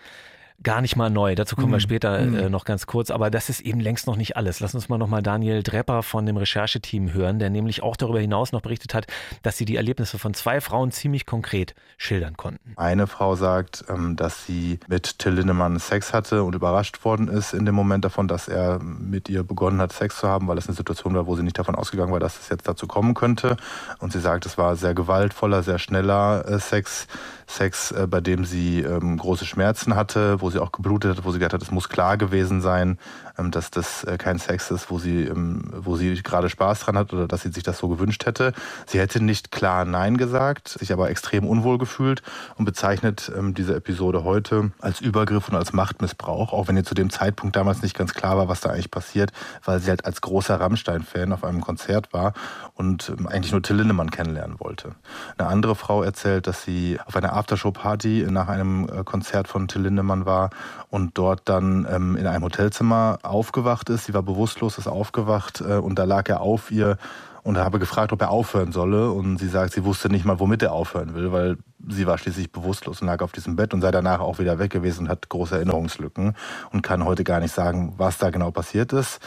gar 0.63 0.81
nicht 0.81 0.95
mal 0.95 1.09
neu. 1.09 1.35
Dazu 1.35 1.55
kommen 1.55 1.69
mhm. 1.69 1.73
wir 1.73 1.79
später 1.79 2.19
äh, 2.19 2.25
mhm. 2.25 2.51
noch 2.51 2.65
ganz 2.65 2.87
kurz. 2.87 3.11
Aber 3.11 3.29
das 3.29 3.49
ist 3.49 3.61
eben 3.61 3.79
längst 3.79 4.07
noch 4.07 4.15
nicht 4.15 4.37
alles. 4.37 4.59
Lass 4.59 4.75
uns 4.75 4.89
mal 4.89 4.97
nochmal 4.97 5.21
Daniel 5.21 5.63
Drepper 5.63 6.03
von 6.03 6.25
dem 6.25 6.37
Rechercheteam 6.37 7.13
hören, 7.13 7.39
der 7.39 7.49
nämlich 7.49 7.83
auch 7.83 7.95
darüber 7.95 8.19
hinaus 8.19 8.51
noch 8.51 8.61
berichtet 8.61 8.93
hat, 8.93 9.07
dass 9.43 9.57
sie 9.57 9.65
die 9.65 9.75
Erlebnisse 9.75 10.17
von 10.17 10.33
zwei 10.33 10.61
Frauen 10.61 10.91
ziemlich 10.91 11.25
konkret 11.25 11.75
schildern 11.97 12.37
konnten. 12.37 12.73
Eine 12.75 13.07
Frau 13.07 13.35
sagt, 13.35 13.85
ähm, 13.89 14.15
dass 14.15 14.45
sie 14.45 14.79
mit 14.87 15.19
Till 15.19 15.33
Lindemann 15.33 15.79
Sex 15.79 16.13
hatte 16.13 16.43
und 16.43 16.55
überrascht 16.55 17.03
worden 17.05 17.27
ist 17.27 17.53
in 17.53 17.65
dem 17.65 17.75
Moment 17.75 18.05
davon, 18.05 18.27
dass 18.27 18.47
er 18.47 18.79
mit 18.79 19.29
ihr 19.29 19.43
begonnen 19.43 19.79
hat, 19.79 19.93
Sex 19.93 20.19
zu 20.19 20.27
haben, 20.27 20.47
weil 20.47 20.57
es 20.57 20.67
eine 20.67 20.75
Situation 20.75 21.13
war, 21.15 21.27
wo 21.27 21.35
sie 21.35 21.43
nicht 21.43 21.59
davon 21.59 21.75
ausgegangen 21.75 22.11
war, 22.11 22.19
dass 22.19 22.39
es 22.39 22.49
jetzt 22.49 22.67
dazu 22.67 22.87
kommen 22.87 23.13
könnte. 23.13 23.57
Und 23.99 24.13
sie 24.13 24.19
sagt, 24.19 24.45
es 24.45 24.57
war 24.57 24.75
sehr 24.75 24.93
gewaltvoller, 24.93 25.63
sehr 25.63 25.79
schneller 25.79 26.45
äh, 26.47 26.59
Sex. 26.59 27.07
Sex, 27.47 27.91
äh, 27.91 28.07
bei 28.07 28.21
dem 28.21 28.45
sie 28.45 28.81
ähm, 28.81 29.17
große 29.17 29.45
Schmerzen 29.45 29.95
hatte, 29.95 30.41
wo 30.41 30.49
sie 30.49 30.59
auch 30.59 30.71
geblutet 30.71 31.17
hat, 31.17 31.25
wo 31.25 31.31
sie 31.31 31.39
gesagt 31.39 31.53
hat, 31.53 31.61
es 31.61 31.71
muss 31.71 31.89
klar 31.89 32.17
gewesen 32.17 32.61
sein, 32.61 32.97
ähm, 33.37 33.51
dass 33.51 33.71
das 33.71 34.03
äh, 34.03 34.17
kein 34.17 34.39
Sex 34.39 34.71
ist, 34.71 34.89
wo 34.89 34.99
sie, 34.99 35.23
ähm, 35.23 35.71
wo 35.75 35.95
sie 35.95 36.21
gerade 36.23 36.49
Spaß 36.49 36.81
dran 36.81 36.97
hat 36.97 37.13
oder 37.13 37.27
dass 37.27 37.41
sie 37.41 37.51
sich 37.51 37.63
das 37.63 37.77
so 37.77 37.87
gewünscht 37.87 38.25
hätte. 38.25 38.53
Sie 38.87 38.99
hätte 38.99 39.23
nicht 39.23 39.51
klar 39.51 39.85
Nein 39.85 40.17
gesagt, 40.17 40.69
sich 40.69 40.91
aber 40.91 41.09
extrem 41.09 41.45
unwohl 41.45 41.77
gefühlt 41.77 42.23
und 42.55 42.65
bezeichnet 42.65 43.31
ähm, 43.37 43.53
diese 43.53 43.75
Episode 43.75 44.23
heute 44.23 44.71
als 44.79 45.01
Übergriff 45.01 45.49
und 45.49 45.55
als 45.55 45.73
Machtmissbrauch, 45.73 46.53
auch 46.53 46.67
wenn 46.67 46.77
ihr 46.77 46.85
zu 46.85 46.95
dem 46.95 47.09
Zeitpunkt 47.09 47.55
damals 47.55 47.81
nicht 47.81 47.97
ganz 47.97 48.13
klar 48.13 48.37
war, 48.37 48.47
was 48.47 48.61
da 48.61 48.69
eigentlich 48.69 48.91
passiert, 48.91 49.31
weil 49.63 49.79
sie 49.79 49.89
halt 49.89 50.05
als 50.05 50.21
großer 50.21 50.59
Rammstein-Fan 50.59 51.31
auf 51.33 51.43
einem 51.43 51.61
Konzert 51.61 52.13
war 52.13 52.33
und 52.73 53.11
eigentlich 53.25 53.51
nur 53.51 53.61
Till 53.61 53.75
Lindemann 53.75 54.11
kennenlernen 54.11 54.59
wollte. 54.59 54.95
Eine 55.37 55.49
andere 55.49 55.75
Frau 55.75 56.03
erzählt, 56.03 56.47
dass 56.47 56.63
sie 56.63 56.99
auf 57.05 57.15
einer 57.15 57.33
Aftershow-Party 57.35 58.27
nach 58.29 58.47
einem 58.47 58.87
äh, 58.89 59.03
Konzert 59.03 59.47
von 59.47 59.67
Till 59.67 59.81
Lindemann 59.81 60.25
war 60.25 60.49
und 60.89 61.17
dort 61.17 61.41
dann 61.45 61.87
ähm, 61.89 62.15
in 62.15 62.27
einem 62.27 62.43
Hotelzimmer 62.43 63.19
aufgewacht 63.23 63.89
ist. 63.89 64.05
Sie 64.05 64.13
war 64.13 64.23
bewusstlos, 64.23 64.77
ist 64.77 64.87
aufgewacht 64.87 65.61
äh, 65.61 65.75
und 65.75 65.99
da 65.99 66.03
lag 66.05 66.27
er 66.29 66.41
auf 66.41 66.71
ihr 66.71 66.97
und 67.45 67.59
habe 67.59 67.77
gefragt, 67.77 68.11
ob 68.11 68.21
er 68.21 68.31
aufhören 68.31 68.71
solle. 68.71 69.11
Und 69.11 69.37
sie 69.37 69.47
sagt, 69.47 69.73
sie 69.73 69.85
wusste 69.85 70.09
nicht 70.09 70.25
mal, 70.25 70.39
womit 70.39 70.63
er 70.63 70.71
aufhören 70.71 71.13
will, 71.13 71.31
weil 71.31 71.57
sie 71.87 72.07
war 72.07 72.17
schließlich 72.17 72.51
bewusstlos 72.51 73.01
und 73.01 73.07
lag 73.07 73.21
auf 73.21 73.31
diesem 73.31 73.55
Bett 73.55 73.73
und 73.75 73.81
sei 73.81 73.91
danach 73.91 74.19
auch 74.19 74.39
wieder 74.39 74.57
weg 74.57 74.71
gewesen 74.71 75.01
und 75.01 75.09
hat 75.09 75.29
große 75.29 75.55
Erinnerungslücken 75.55 76.35
und 76.71 76.81
kann 76.81 77.05
heute 77.05 77.23
gar 77.23 77.39
nicht 77.39 77.53
sagen, 77.53 77.93
was 77.97 78.17
da 78.17 78.31
genau 78.31 78.49
passiert 78.49 78.93
ist. 78.93 79.19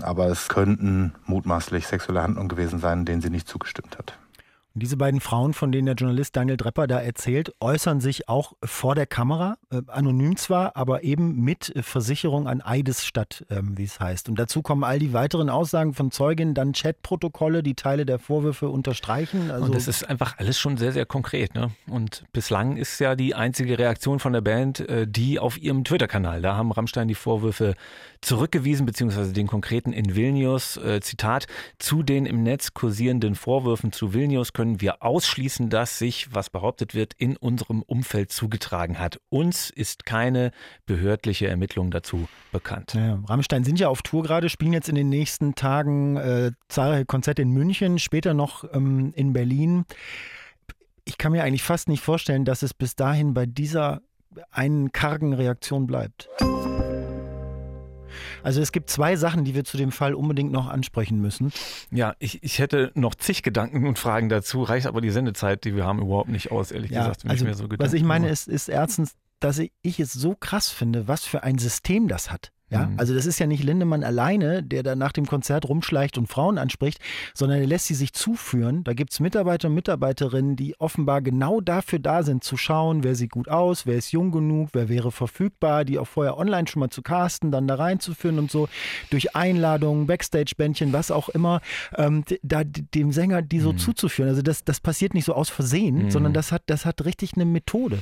Aber 0.00 0.26
es 0.28 0.48
könnten 0.48 1.12
mutmaßlich 1.26 1.86
sexuelle 1.86 2.22
Handlungen 2.22 2.48
gewesen 2.48 2.78
sein, 2.78 3.04
denen 3.04 3.20
sie 3.20 3.30
nicht 3.30 3.46
zugestimmt 3.46 3.98
hat. 3.98 4.14
Diese 4.78 4.98
beiden 4.98 5.20
Frauen, 5.20 5.54
von 5.54 5.72
denen 5.72 5.86
der 5.86 5.94
Journalist 5.94 6.36
Daniel 6.36 6.58
Drepper 6.58 6.86
da 6.86 7.00
erzählt, 7.00 7.54
äußern 7.60 8.00
sich 8.00 8.28
auch 8.28 8.52
vor 8.62 8.94
der 8.94 9.06
Kamera, 9.06 9.56
äh, 9.70 9.80
anonym 9.86 10.36
zwar, 10.36 10.76
aber 10.76 11.02
eben 11.02 11.40
mit 11.40 11.72
Versicherung 11.80 12.46
an 12.46 12.60
Eidesstadt, 12.60 13.46
ähm, 13.48 13.78
wie 13.78 13.84
es 13.84 14.00
heißt. 14.00 14.28
Und 14.28 14.38
dazu 14.38 14.60
kommen 14.60 14.84
all 14.84 14.98
die 14.98 15.14
weiteren 15.14 15.48
Aussagen 15.48 15.94
von 15.94 16.10
Zeuginnen, 16.10 16.52
dann 16.52 16.72
Chatprotokolle, 16.72 17.62
die 17.62 17.74
Teile 17.74 18.04
der 18.04 18.18
Vorwürfe 18.18 18.68
unterstreichen. 18.68 19.50
Also 19.50 19.64
Und 19.64 19.74
das 19.74 19.88
ist 19.88 20.08
einfach 20.08 20.36
alles 20.36 20.58
schon 20.58 20.76
sehr, 20.76 20.92
sehr 20.92 21.06
konkret. 21.06 21.54
Ne? 21.54 21.70
Und 21.88 22.24
bislang 22.32 22.76
ist 22.76 22.98
ja 22.98 23.16
die 23.16 23.34
einzige 23.34 23.78
Reaktion 23.78 24.18
von 24.18 24.34
der 24.34 24.42
Band 24.42 24.80
äh, 24.80 25.06
die 25.08 25.38
auf 25.38 25.56
ihrem 25.56 25.84
Twitter-Kanal. 25.84 26.42
Da 26.42 26.54
haben 26.54 26.70
Rammstein 26.70 27.08
die 27.08 27.14
Vorwürfe 27.14 27.76
zurückgewiesen, 28.20 28.86
beziehungsweise 28.86 29.32
den 29.32 29.46
konkreten 29.46 29.92
in 29.92 30.14
Vilnius. 30.14 30.76
Äh, 30.76 31.00
Zitat, 31.00 31.46
zu 31.78 32.02
den 32.02 32.26
im 32.26 32.42
Netz 32.42 32.74
kursierenden 32.74 33.34
Vorwürfen 33.34 33.92
zu 33.92 34.14
Vilnius 34.14 34.52
können 34.52 34.80
wir 34.80 35.02
ausschließen, 35.02 35.70
dass 35.70 35.98
sich, 35.98 36.34
was 36.34 36.50
behauptet 36.50 36.94
wird, 36.94 37.14
in 37.18 37.36
unserem 37.36 37.82
Umfeld 37.82 38.32
zugetragen 38.32 38.98
hat. 38.98 39.20
Uns 39.28 39.70
ist 39.70 40.04
keine 40.04 40.50
behördliche 40.86 41.48
Ermittlung 41.48 41.90
dazu 41.90 42.28
bekannt. 42.52 42.94
Ja, 42.94 43.22
Rammstein 43.26 43.64
sind 43.64 43.80
ja 43.80 43.88
auf 43.88 44.02
Tour 44.02 44.22
gerade, 44.22 44.48
spielen 44.48 44.72
jetzt 44.72 44.88
in 44.88 44.94
den 44.94 45.08
nächsten 45.08 45.54
Tagen 45.54 46.16
äh, 46.16 46.52
zahlreiche 46.68 47.06
Konzerte 47.06 47.42
in 47.42 47.50
München, 47.50 47.98
später 47.98 48.34
noch 48.34 48.64
ähm, 48.72 49.12
in 49.14 49.32
Berlin. 49.32 49.84
Ich 51.04 51.18
kann 51.18 51.32
mir 51.32 51.44
eigentlich 51.44 51.62
fast 51.62 51.88
nicht 51.88 52.02
vorstellen, 52.02 52.44
dass 52.44 52.62
es 52.62 52.74
bis 52.74 52.96
dahin 52.96 53.32
bei 53.32 53.46
dieser 53.46 54.02
einen 54.50 54.92
kargen 54.92 55.32
Reaktion 55.32 55.86
bleibt. 55.86 56.28
Also 58.46 58.60
es 58.60 58.70
gibt 58.70 58.90
zwei 58.90 59.16
Sachen, 59.16 59.44
die 59.44 59.56
wir 59.56 59.64
zu 59.64 59.76
dem 59.76 59.90
Fall 59.90 60.14
unbedingt 60.14 60.52
noch 60.52 60.68
ansprechen 60.68 61.20
müssen. 61.20 61.52
Ja, 61.90 62.14
ich, 62.20 62.44
ich 62.44 62.60
hätte 62.60 62.92
noch 62.94 63.16
zig 63.16 63.42
Gedanken 63.42 63.88
und 63.88 63.98
Fragen 63.98 64.28
dazu, 64.28 64.62
reicht 64.62 64.86
aber 64.86 65.00
die 65.00 65.10
Sendezeit, 65.10 65.64
die 65.64 65.74
wir 65.74 65.84
haben, 65.84 66.00
überhaupt 66.00 66.28
nicht 66.28 66.52
aus, 66.52 66.70
ehrlich 66.70 66.92
ja, 66.92 67.00
gesagt. 67.00 67.28
Also, 67.28 67.52
so 67.54 67.66
was 67.76 67.92
ich 67.92 68.04
meine, 68.04 68.28
ist, 68.28 68.46
ist 68.46 68.68
erstens, 68.68 69.16
dass 69.40 69.58
ich 69.58 69.98
es 69.98 70.12
so 70.12 70.36
krass 70.36 70.70
finde, 70.70 71.08
was 71.08 71.24
für 71.24 71.42
ein 71.42 71.58
System 71.58 72.06
das 72.06 72.30
hat. 72.30 72.52
Ja, 72.68 72.86
mhm. 72.86 72.98
also 72.98 73.14
das 73.14 73.26
ist 73.26 73.38
ja 73.38 73.46
nicht 73.46 73.62
Lindemann 73.62 74.02
alleine, 74.02 74.62
der 74.62 74.82
da 74.82 74.96
nach 74.96 75.12
dem 75.12 75.26
Konzert 75.26 75.68
rumschleicht 75.68 76.18
und 76.18 76.26
Frauen 76.26 76.58
anspricht, 76.58 76.98
sondern 77.32 77.60
er 77.60 77.66
lässt 77.66 77.86
sie 77.86 77.94
sich 77.94 78.12
zuführen. 78.12 78.82
Da 78.82 78.92
gibt 78.92 79.12
es 79.12 79.20
Mitarbeiter 79.20 79.68
und 79.68 79.74
Mitarbeiterinnen, 79.74 80.56
die 80.56 80.74
offenbar 80.80 81.22
genau 81.22 81.60
dafür 81.60 82.00
da 82.00 82.24
sind, 82.24 82.42
zu 82.42 82.56
schauen, 82.56 83.04
wer 83.04 83.14
sieht 83.14 83.30
gut 83.30 83.48
aus, 83.48 83.86
wer 83.86 83.96
ist 83.96 84.10
jung 84.10 84.32
genug, 84.32 84.70
wer 84.72 84.88
wäre 84.88 85.12
verfügbar, 85.12 85.84
die 85.84 85.98
auch 85.98 86.08
vorher 86.08 86.38
online 86.38 86.66
schon 86.66 86.80
mal 86.80 86.90
zu 86.90 87.02
casten, 87.02 87.52
dann 87.52 87.68
da 87.68 87.76
reinzuführen 87.76 88.38
und 88.40 88.50
so, 88.50 88.68
durch 89.10 89.36
Einladungen, 89.36 90.08
Backstage-Bändchen, 90.08 90.92
was 90.92 91.12
auch 91.12 91.28
immer, 91.28 91.60
ähm, 91.96 92.24
da 92.42 92.64
dem 92.64 93.12
Sänger 93.12 93.42
die 93.42 93.60
so 93.60 93.72
mhm. 93.72 93.78
zuzuführen. 93.78 94.28
Also 94.28 94.42
das, 94.42 94.64
das 94.64 94.80
passiert 94.80 95.14
nicht 95.14 95.24
so 95.24 95.34
aus 95.34 95.50
Versehen, 95.50 96.06
mhm. 96.06 96.10
sondern 96.10 96.32
das 96.32 96.50
hat, 96.50 96.62
das 96.66 96.84
hat 96.84 97.04
richtig 97.04 97.34
eine 97.36 97.44
Methode. 97.44 98.00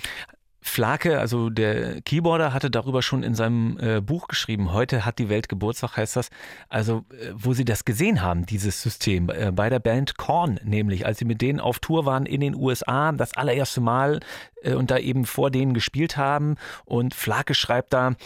Flake, 0.66 1.20
also 1.20 1.50
der 1.50 2.00
Keyboarder, 2.00 2.54
hatte 2.54 2.70
darüber 2.70 3.02
schon 3.02 3.22
in 3.22 3.34
seinem 3.34 3.78
äh, 3.78 4.00
Buch 4.00 4.28
geschrieben. 4.28 4.72
Heute 4.72 5.04
hat 5.04 5.18
die 5.18 5.28
Welt 5.28 5.48
Geburtstag, 5.48 5.98
heißt 5.98 6.16
das. 6.16 6.30
Also, 6.68 7.04
äh, 7.10 7.32
wo 7.34 7.52
sie 7.52 7.66
das 7.66 7.84
gesehen 7.84 8.22
haben, 8.22 8.46
dieses 8.46 8.82
System, 8.82 9.28
äh, 9.28 9.52
bei 9.52 9.68
der 9.68 9.78
Band 9.78 10.16
Korn, 10.16 10.58
nämlich, 10.64 11.04
als 11.04 11.18
sie 11.18 11.26
mit 11.26 11.42
denen 11.42 11.60
auf 11.60 11.78
Tour 11.78 12.06
waren 12.06 12.24
in 12.24 12.40
den 12.40 12.56
USA, 12.56 13.12
das 13.12 13.36
allererste 13.36 13.82
Mal 13.82 14.20
äh, 14.62 14.74
und 14.74 14.90
da 14.90 14.98
eben 14.98 15.26
vor 15.26 15.50
denen 15.50 15.74
gespielt 15.74 16.16
haben. 16.16 16.56
Und 16.84 17.14
Flake 17.14 17.54
schreibt 17.54 17.92
da, 17.92 18.16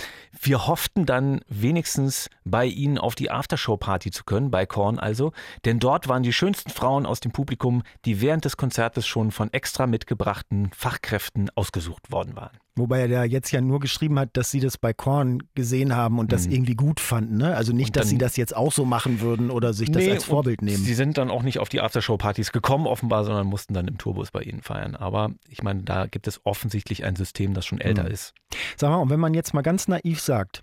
wir 0.40 0.66
hofften 0.66 1.04
dann 1.04 1.40
wenigstens 1.48 2.30
bei 2.44 2.64
ihnen 2.64 2.98
auf 2.98 3.14
die 3.14 3.30
Aftershow-Party 3.30 4.10
zu 4.10 4.24
können, 4.24 4.50
bei 4.50 4.64
Korn 4.64 4.98
also, 4.98 5.32
denn 5.64 5.80
dort 5.80 6.08
waren 6.08 6.22
die 6.22 6.32
schönsten 6.32 6.70
Frauen 6.70 7.04
aus 7.04 7.20
dem 7.20 7.32
Publikum, 7.32 7.82
die 8.04 8.20
während 8.20 8.44
des 8.44 8.56
Konzertes 8.56 9.06
schon 9.06 9.32
von 9.32 9.52
extra 9.52 9.86
mitgebrachten 9.86 10.70
Fachkräften 10.74 11.50
ausgesucht 11.54 12.10
worden 12.10 12.27
geworden 12.28 12.36
waren. 12.36 12.58
Wobei 12.76 13.00
er 13.00 13.08
da 13.08 13.24
jetzt 13.24 13.50
ja 13.50 13.60
nur 13.60 13.80
geschrieben 13.80 14.18
hat, 14.18 14.30
dass 14.34 14.50
sie 14.50 14.60
das 14.60 14.78
bei 14.78 14.92
Korn 14.92 15.42
gesehen 15.54 15.96
haben 15.96 16.18
und 16.18 16.30
das 16.30 16.46
mhm. 16.46 16.52
irgendwie 16.52 16.74
gut 16.74 17.00
fanden. 17.00 17.36
Ne? 17.36 17.56
Also 17.56 17.72
nicht, 17.72 17.96
dann, 17.96 18.02
dass 18.02 18.10
sie 18.10 18.18
das 18.18 18.36
jetzt 18.36 18.54
auch 18.54 18.72
so 18.72 18.84
machen 18.84 19.20
würden 19.20 19.50
oder 19.50 19.72
sich 19.72 19.90
das 19.90 20.02
nee, 20.02 20.12
als 20.12 20.24
Vorbild 20.24 20.62
nehmen. 20.62 20.84
Sie 20.84 20.94
sind 20.94 21.18
dann 21.18 21.30
auch 21.30 21.42
nicht 21.42 21.58
auf 21.58 21.68
die 21.68 21.80
Aftershow-Partys 21.80 22.52
gekommen, 22.52 22.86
offenbar, 22.86 23.24
sondern 23.24 23.48
mussten 23.48 23.74
dann 23.74 23.88
im 23.88 23.98
Tourbus 23.98 24.30
bei 24.30 24.42
ihnen 24.42 24.62
feiern. 24.62 24.94
Aber 24.94 25.32
ich 25.48 25.62
meine, 25.62 25.82
da 25.82 26.06
gibt 26.06 26.28
es 26.28 26.40
offensichtlich 26.44 27.04
ein 27.04 27.16
System, 27.16 27.54
das 27.54 27.66
schon 27.66 27.80
älter 27.80 28.04
mhm. 28.04 28.10
ist. 28.10 28.34
Sag 28.76 28.90
mal, 28.90 28.98
und 28.98 29.10
wenn 29.10 29.20
man 29.20 29.34
jetzt 29.34 29.54
mal 29.54 29.62
ganz 29.62 29.88
naiv 29.88 30.20
sagt, 30.20 30.62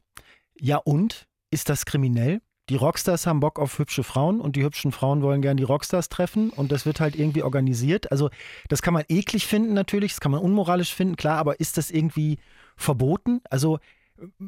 ja 0.60 0.77
und? 0.77 1.27
Ist 1.51 1.69
das 1.69 1.86
kriminell? 1.86 2.41
Die 2.69 2.75
Rockstars 2.75 3.27
haben 3.27 3.39
Bock 3.39 3.60
auf 3.60 3.77
hübsche 3.77 4.03
Frauen 4.03 4.41
und 4.41 4.55
die 4.55 4.63
hübschen 4.63 4.91
Frauen 4.91 5.22
wollen 5.22 5.41
gern 5.41 5.57
die 5.57 5.63
Rockstars 5.63 6.10
treffen 6.10 6.50
und 6.50 6.72
das 6.72 6.86
wird 6.86 7.00
halt 7.00 7.15
irgendwie 7.15 7.43
organisiert. 7.43 8.12
Also 8.12 8.29
das 8.69 8.81
kann 8.81 8.93
man 8.93 9.03
eklig 9.07 9.45
finden 9.45 9.74
natürlich, 9.74 10.13
das 10.13 10.19
kann 10.19 10.31
man 10.31 10.41
unmoralisch 10.41 10.93
finden, 10.93 11.15
klar, 11.15 11.38
aber 11.38 11.60
ist 11.60 11.77
das 11.77 11.91
irgendwie 11.91 12.39
verboten? 12.75 13.41
Also 13.50 13.79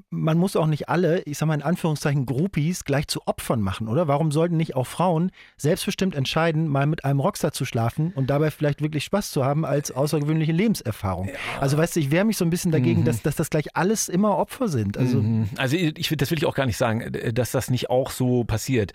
man 0.10 0.38
muss 0.38 0.56
auch 0.56 0.68
nicht 0.68 0.90
alle, 0.90 1.22
ich 1.24 1.38
sag 1.38 1.48
mal 1.48 1.56
in 1.56 1.62
Anführungszeichen, 1.62 2.26
Groupies 2.26 2.86
gleich 2.86 3.08
zu 3.08 3.22
Opfern 3.28 3.62
machen, 3.62 3.88
oder? 3.88 4.08
Warum 4.08 4.32
sollten 4.32 4.58
nicht 4.58 4.76
auch 4.76 4.88
Frauen 4.88 5.32
selbstbestimmt 5.58 6.16
entscheiden, 6.16 6.68
mal 6.68 6.86
mit 6.86 7.04
einem 7.04 7.20
Rockstar 7.20 7.52
zu 7.52 7.66
schlafen 7.66 8.14
und 8.16 8.30
dabei 8.30 8.52
vielleicht 8.52 8.82
wirklich 8.82 9.04
Spaß 9.04 9.32
zu 9.32 9.44
haben 9.44 9.66
als 9.66 9.92
außergewöhnliche 9.92 10.54
Lebenserfahrung? 10.54 11.28
Ja. 11.28 11.34
Also 11.60 11.78
weißt 11.78 11.96
du, 11.96 12.00
ich 12.00 12.12
wehre 12.12 12.26
mich 12.26 12.38
so 12.38 12.46
ein 12.46 12.50
bisschen 12.50 12.72
dagegen, 12.72 13.02
mhm. 13.02 13.06
dass, 13.06 13.22
dass 13.22 13.36
das 13.36 13.50
gleich 13.50 13.76
alles 13.76 14.08
immer 14.10 14.38
Opfer 14.38 14.70
sind. 14.70 14.98
Also, 14.98 15.22
mhm. 15.22 15.50
also 15.58 15.76
ich, 15.76 16.10
das 16.18 16.32
will 16.32 16.38
ich 16.38 16.46
auch 16.46 16.56
gar 16.56 16.66
nicht 16.66 16.78
sagen, 16.78 17.12
dass 17.34 17.52
das 17.52 17.70
nicht 17.70 17.90
auch 17.90 18.12
so 18.12 18.44
passiert 18.46 18.94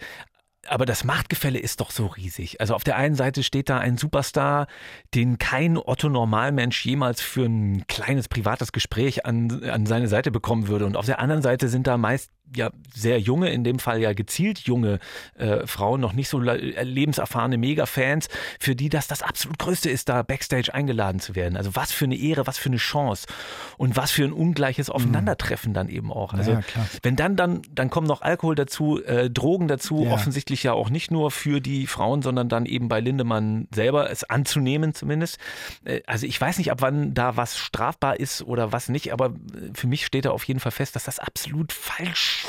aber 0.69 0.87
das 0.87 1.04
Machtgefälle 1.04 1.59
ist 1.59 1.81
doch 1.81 1.90
so 1.90 2.07
riesig. 2.07 2.61
Also 2.61 2.75
auf 2.75 2.85
der 2.85 2.97
einen 2.97 3.14
Seite 3.14 3.42
steht 3.42 3.69
da 3.69 3.78
ein 3.78 3.97
Superstar, 3.97 4.66
den 5.14 5.38
kein 5.38 5.76
Otto-Normalmensch 5.76 6.85
jemals 6.85 7.21
für 7.21 7.45
ein 7.45 7.87
kleines 7.88 8.28
privates 8.28 8.73
Gespräch 8.73 9.26
an, 9.26 9.64
an 9.64 9.87
seine 9.87 10.09
Seite 10.09 10.31
bekommen 10.31 10.69
würde. 10.69 10.87
Und 10.87 10.97
auf 10.97 11.07
der 11.07 11.19
anderen 11.19 11.42
Seite 11.42 11.69
sind 11.69 11.87
da 11.87 11.97
meist 11.97 12.31
ja 12.56 12.71
sehr 12.94 13.18
junge, 13.18 13.50
in 13.50 13.64
dem 13.64 13.78
Fall 13.78 14.00
ja 14.00 14.12
gezielt 14.12 14.61
junge 14.61 14.99
äh, 15.37 15.66
Frauen, 15.66 16.00
noch 16.00 16.12
nicht 16.12 16.28
so 16.28 16.42
äh, 16.42 16.82
lebenserfahrene 16.82 17.59
Mega-Fans, 17.59 18.28
für 18.61 18.75
die 18.75 18.88
das 18.88 19.06
das 19.09 19.23
absolut 19.23 19.59
Größte 19.59 19.90
ist, 19.90 20.09
da 20.09 20.23
Backstage 20.23 20.73
eingeladen 20.75 21.21
zu 21.21 21.35
werden. 21.35 21.56
Also 21.56 21.75
was 21.75 21.92
für 21.92 22.04
eine 22.04 22.16
Ehre, 22.16 22.47
was 22.47 22.59
für 22.59 22.68
eine 22.68 22.76
Chance 22.76 23.26
und 23.76 23.97
was 23.97 24.11
für 24.11 24.25
ein 24.25 24.32
ungleiches 24.32 24.88
mhm. 24.88 24.94
Aufeinandertreffen 24.94 25.75
dann 25.75 25.88
eben 25.88 26.12
auch. 26.12 26.35
Also 26.35 26.52
ja, 26.52 26.61
wenn 27.02 27.16
dann, 27.16 27.37
dann, 27.37 27.62
dann 27.71 27.90
kommen 27.90 28.06
noch 28.06 28.23
Alkohol 28.23 28.54
dazu, 28.54 29.02
äh, 29.04 29.30
Drogen 29.30 29.68
dazu, 29.68 30.04
ja. 30.04 30.12
offensichtlich 30.12 30.62
ja 30.62 30.73
auch 30.73 30.90
nicht 30.90 31.11
nur 31.11 31.30
für 31.30 31.61
die 31.61 31.87
Frauen, 31.87 32.23
sondern 32.23 32.49
dann 32.49 32.66
eben 32.66 32.88
bei 32.88 33.00
Lindemann 33.00 33.68
selber, 33.75 34.11
es 34.11 34.25
anzunehmen 34.25 34.94
zumindest. 34.94 35.38
Äh, 35.85 36.00
also 36.06 36.26
ich 36.26 36.40
weiß 36.40 36.59
nicht, 36.59 36.71
ab 36.71 36.80
wann 36.80 37.14
da 37.14 37.37
was 37.37 37.59
strafbar 37.59 38.18
ist 38.18 38.42
oder 38.42 38.73
was 38.73 38.88
nicht, 38.88 39.12
aber 39.12 39.35
für 39.75 39.87
mich 39.87 40.06
steht 40.06 40.25
da 40.25 40.30
auf 40.30 40.44
jeden 40.44 40.61
Fall 40.61 40.73
fest, 40.73 40.97
dass 40.97 41.04
das 41.04 41.18
absolut 41.18 41.73
falsch 41.73 42.41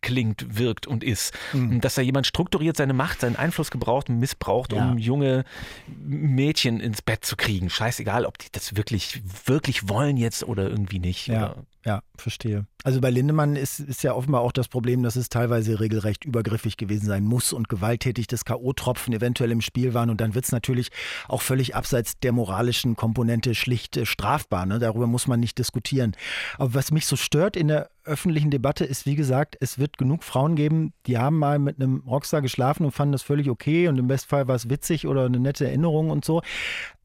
klingt, 0.00 0.58
wirkt 0.58 0.86
und 0.86 1.04
ist. 1.04 1.34
Mhm. 1.52 1.80
Dass 1.80 1.94
da 1.94 2.02
jemand 2.02 2.26
strukturiert 2.26 2.76
seine 2.76 2.92
Macht, 2.92 3.20
seinen 3.20 3.36
Einfluss 3.36 3.70
gebraucht 3.70 4.08
und 4.08 4.18
missbraucht, 4.18 4.72
ja. 4.72 4.90
um 4.90 4.98
junge 4.98 5.44
Mädchen 5.86 6.80
ins 6.80 7.02
Bett 7.02 7.24
zu 7.24 7.36
kriegen. 7.36 7.70
Scheißegal, 7.70 8.26
ob 8.26 8.38
die 8.38 8.48
das 8.52 8.76
wirklich, 8.76 9.22
wirklich 9.46 9.88
wollen 9.88 10.16
jetzt 10.16 10.44
oder 10.44 10.68
irgendwie 10.68 10.98
nicht. 10.98 11.28
Ja. 11.28 11.52
Oder 11.52 11.64
ja, 11.84 12.02
verstehe. 12.16 12.66
Also 12.84 13.00
bei 13.00 13.10
Lindemann 13.10 13.56
ist, 13.56 13.80
ist 13.80 14.02
ja 14.02 14.14
offenbar 14.14 14.40
auch 14.40 14.52
das 14.52 14.68
Problem, 14.68 15.02
dass 15.02 15.16
es 15.16 15.28
teilweise 15.28 15.80
regelrecht 15.80 16.24
übergriffig 16.24 16.76
gewesen 16.76 17.06
sein 17.06 17.24
muss 17.24 17.52
und 17.52 17.68
gewalttätig 17.68 18.28
das 18.28 18.44
K.O.-Tropfen 18.44 19.14
eventuell 19.14 19.50
im 19.50 19.60
Spiel 19.60 19.92
waren. 19.94 20.10
Und 20.10 20.20
dann 20.20 20.34
wird 20.34 20.44
es 20.44 20.52
natürlich 20.52 20.90
auch 21.28 21.42
völlig 21.42 21.74
abseits 21.74 22.18
der 22.20 22.32
moralischen 22.32 22.94
Komponente 22.94 23.54
schlicht 23.54 23.96
äh, 23.96 24.06
strafbar. 24.06 24.66
Ne? 24.66 24.78
Darüber 24.78 25.06
muss 25.08 25.26
man 25.26 25.40
nicht 25.40 25.58
diskutieren. 25.58 26.12
Aber 26.56 26.74
was 26.74 26.92
mich 26.92 27.06
so 27.06 27.16
stört 27.16 27.56
in 27.56 27.68
der 27.68 27.90
öffentlichen 28.04 28.50
Debatte 28.50 28.84
ist, 28.84 29.06
wie 29.06 29.16
gesagt, 29.16 29.56
es 29.60 29.78
wird 29.78 29.98
genug 29.98 30.22
Frauen 30.22 30.54
geben, 30.54 30.92
die 31.06 31.18
haben 31.18 31.38
mal 31.38 31.58
mit 31.58 31.80
einem 31.80 32.02
Rockstar 32.06 32.42
geschlafen 32.42 32.84
und 32.84 32.92
fanden 32.92 33.12
das 33.12 33.22
völlig 33.22 33.48
okay 33.48 33.88
und 33.88 33.98
im 33.98 34.08
Bestfall 34.08 34.48
war 34.48 34.56
es 34.56 34.68
witzig 34.68 35.06
oder 35.06 35.26
eine 35.26 35.38
nette 35.38 35.66
Erinnerung 35.66 36.10
und 36.10 36.24
so. 36.24 36.42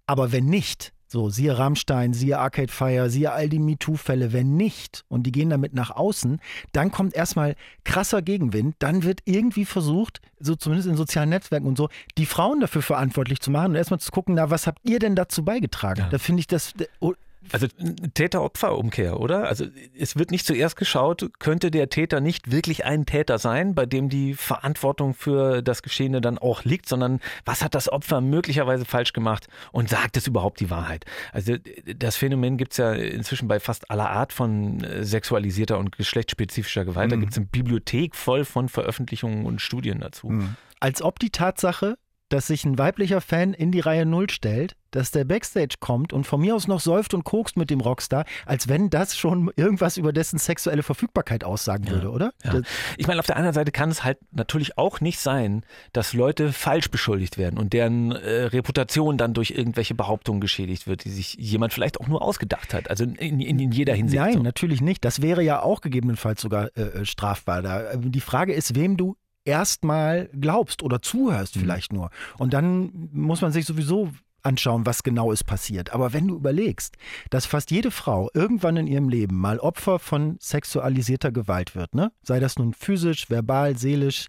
Aber 0.07 0.31
wenn 0.31 0.45
nicht, 0.45 0.93
so, 1.07 1.29
siehe 1.29 1.57
Rammstein, 1.57 2.13
siehe 2.13 2.37
Arcade 2.37 2.71
Fire, 2.71 3.09
siehe 3.09 3.31
all 3.31 3.47
die 3.47 3.59
MeToo-Fälle. 3.59 4.33
Wenn 4.33 4.57
nicht 4.57 5.05
und 5.07 5.23
die 5.23 5.31
gehen 5.31 5.49
damit 5.49 5.73
nach 5.73 5.91
außen, 5.91 6.39
dann 6.73 6.91
kommt 6.91 7.15
erstmal 7.15 7.55
krasser 7.85 8.21
Gegenwind. 8.21 8.75
Dann 8.79 9.03
wird 9.03 9.21
irgendwie 9.25 9.65
versucht, 9.65 10.21
so 10.39 10.55
zumindest 10.55 10.89
in 10.89 10.97
sozialen 10.97 11.29
Netzwerken 11.29 11.65
und 11.65 11.77
so, 11.77 11.89
die 12.17 12.25
Frauen 12.25 12.59
dafür 12.59 12.81
verantwortlich 12.81 13.39
zu 13.39 13.51
machen 13.51 13.71
und 13.71 13.75
erstmal 13.75 13.99
zu 13.99 14.11
gucken, 14.11 14.35
na, 14.35 14.49
was 14.49 14.67
habt 14.67 14.79
ihr 14.83 14.99
denn 14.99 15.15
dazu 15.15 15.45
beigetragen? 15.45 16.01
Ja. 16.01 16.09
Da 16.09 16.17
finde 16.17 16.41
ich 16.41 16.47
das, 16.47 16.73
oh, 16.99 17.13
also 17.51 17.67
Täter-Opfer-Umkehr, 18.13 19.19
oder? 19.19 19.47
Also 19.47 19.65
es 19.97 20.15
wird 20.15 20.31
nicht 20.31 20.45
zuerst 20.45 20.75
geschaut, 20.75 21.29
könnte 21.39 21.71
der 21.71 21.89
Täter 21.89 22.19
nicht 22.19 22.51
wirklich 22.51 22.85
ein 22.85 23.05
Täter 23.05 23.37
sein, 23.37 23.75
bei 23.75 23.85
dem 23.85 24.09
die 24.09 24.33
Verantwortung 24.33 25.13
für 25.13 25.61
das 25.61 25.81
Geschehene 25.81 26.21
dann 26.21 26.37
auch 26.37 26.63
liegt, 26.63 26.87
sondern 26.87 27.19
was 27.45 27.63
hat 27.63 27.75
das 27.75 27.89
Opfer 27.89 28.21
möglicherweise 28.21 28.85
falsch 28.85 29.13
gemacht 29.13 29.47
und 29.71 29.89
sagt 29.89 30.17
es 30.17 30.27
überhaupt 30.27 30.59
die 30.59 30.69
Wahrheit? 30.69 31.05
Also 31.31 31.55
das 31.95 32.17
Phänomen 32.17 32.57
gibt 32.57 32.73
es 32.73 32.77
ja 32.77 32.93
inzwischen 32.93 33.47
bei 33.47 33.59
fast 33.59 33.89
aller 33.91 34.09
Art 34.09 34.33
von 34.33 34.83
äh, 34.83 35.03
sexualisierter 35.03 35.77
und 35.77 35.97
geschlechtsspezifischer 35.97 36.85
Gewalt. 36.85 37.07
Mhm. 37.07 37.11
Da 37.11 37.17
gibt 37.17 37.31
es 37.31 37.37
eine 37.37 37.47
Bibliothek 37.47 38.15
voll 38.15 38.45
von 38.45 38.69
Veröffentlichungen 38.69 39.45
und 39.45 39.61
Studien 39.61 39.99
dazu. 39.99 40.29
Mhm. 40.29 40.55
Als 40.79 41.01
ob 41.01 41.19
die 41.19 41.31
Tatsache, 41.31 41.97
dass 42.29 42.47
sich 42.47 42.65
ein 42.65 42.77
weiblicher 42.77 43.21
Fan 43.21 43.53
in 43.53 43.71
die 43.71 43.79
Reihe 43.79 44.05
Null 44.05 44.29
stellt, 44.29 44.75
dass 44.91 45.11
der 45.11 45.25
Backstage 45.25 45.75
kommt 45.79 46.13
und 46.13 46.25
von 46.25 46.41
mir 46.41 46.55
aus 46.55 46.67
noch 46.67 46.79
säuft 46.79 47.13
und 47.13 47.23
kokst 47.23 47.57
mit 47.57 47.69
dem 47.69 47.81
Rockstar, 47.81 48.25
als 48.45 48.67
wenn 48.67 48.89
das 48.89 49.17
schon 49.17 49.51
irgendwas 49.55 49.97
über 49.97 50.13
dessen 50.13 50.39
sexuelle 50.39 50.83
Verfügbarkeit 50.83 51.43
aussagen 51.43 51.85
ja, 51.85 51.91
würde, 51.91 52.09
oder? 52.09 52.31
Ja. 52.43 52.61
Ich 52.97 53.07
meine, 53.07 53.19
auf 53.19 53.25
der 53.25 53.35
anderen 53.35 53.53
Seite 53.53 53.71
kann 53.71 53.89
es 53.89 54.03
halt 54.03 54.17
natürlich 54.31 54.77
auch 54.77 55.01
nicht 55.01 55.19
sein, 55.19 55.63
dass 55.93 56.13
Leute 56.13 56.53
falsch 56.53 56.89
beschuldigt 56.89 57.37
werden 57.37 57.59
und 57.59 57.73
deren 57.73 58.11
äh, 58.11 58.43
Reputation 58.45 59.17
dann 59.17 59.33
durch 59.33 59.51
irgendwelche 59.51 59.95
Behauptungen 59.95 60.41
geschädigt 60.41 60.87
wird, 60.87 61.03
die 61.03 61.11
sich 61.11 61.35
jemand 61.35 61.73
vielleicht 61.73 61.99
auch 61.99 62.07
nur 62.07 62.21
ausgedacht 62.21 62.73
hat. 62.73 62.89
Also 62.89 63.03
in, 63.03 63.39
in, 63.39 63.59
in 63.59 63.71
jeder 63.71 63.93
Hinsicht. 63.93 64.21
Nein, 64.21 64.33
so. 64.33 64.43
natürlich 64.43 64.81
nicht. 64.81 65.03
Das 65.05 65.21
wäre 65.21 65.43
ja 65.43 65.61
auch 65.61 65.81
gegebenenfalls 65.81 66.41
sogar 66.41 66.69
äh, 66.75 66.81
äh 66.81 67.05
strafbar. 67.05 67.61
Da, 67.61 67.91
äh, 67.91 67.97
die 67.99 68.21
Frage 68.21 68.53
ist, 68.53 68.75
wem 68.75 68.97
du 68.97 69.15
erstmal 69.47 70.29
glaubst 70.39 70.83
oder 70.83 71.01
zuhörst 71.01 71.55
mhm. 71.55 71.61
vielleicht 71.61 71.93
nur. 71.93 72.09
Und 72.37 72.53
dann 72.53 73.09
muss 73.11 73.41
man 73.41 73.51
sich 73.51 73.65
sowieso 73.65 74.11
anschauen, 74.47 74.85
was 74.85 75.03
genau 75.03 75.31
ist 75.31 75.43
passiert. 75.43 75.93
Aber 75.93 76.13
wenn 76.13 76.27
du 76.27 76.35
überlegst, 76.35 76.95
dass 77.29 77.45
fast 77.45 77.69
jede 77.69 77.91
Frau 77.91 78.29
irgendwann 78.33 78.77
in 78.77 78.87
ihrem 78.87 79.09
Leben 79.09 79.37
mal 79.37 79.59
Opfer 79.59 79.99
von 79.99 80.37
sexualisierter 80.39 81.31
Gewalt 81.31 81.75
wird, 81.75 81.93
ne? 81.93 82.11
sei 82.23 82.39
das 82.39 82.57
nun 82.57 82.73
physisch, 82.73 83.29
verbal, 83.29 83.77
seelisch, 83.77 84.27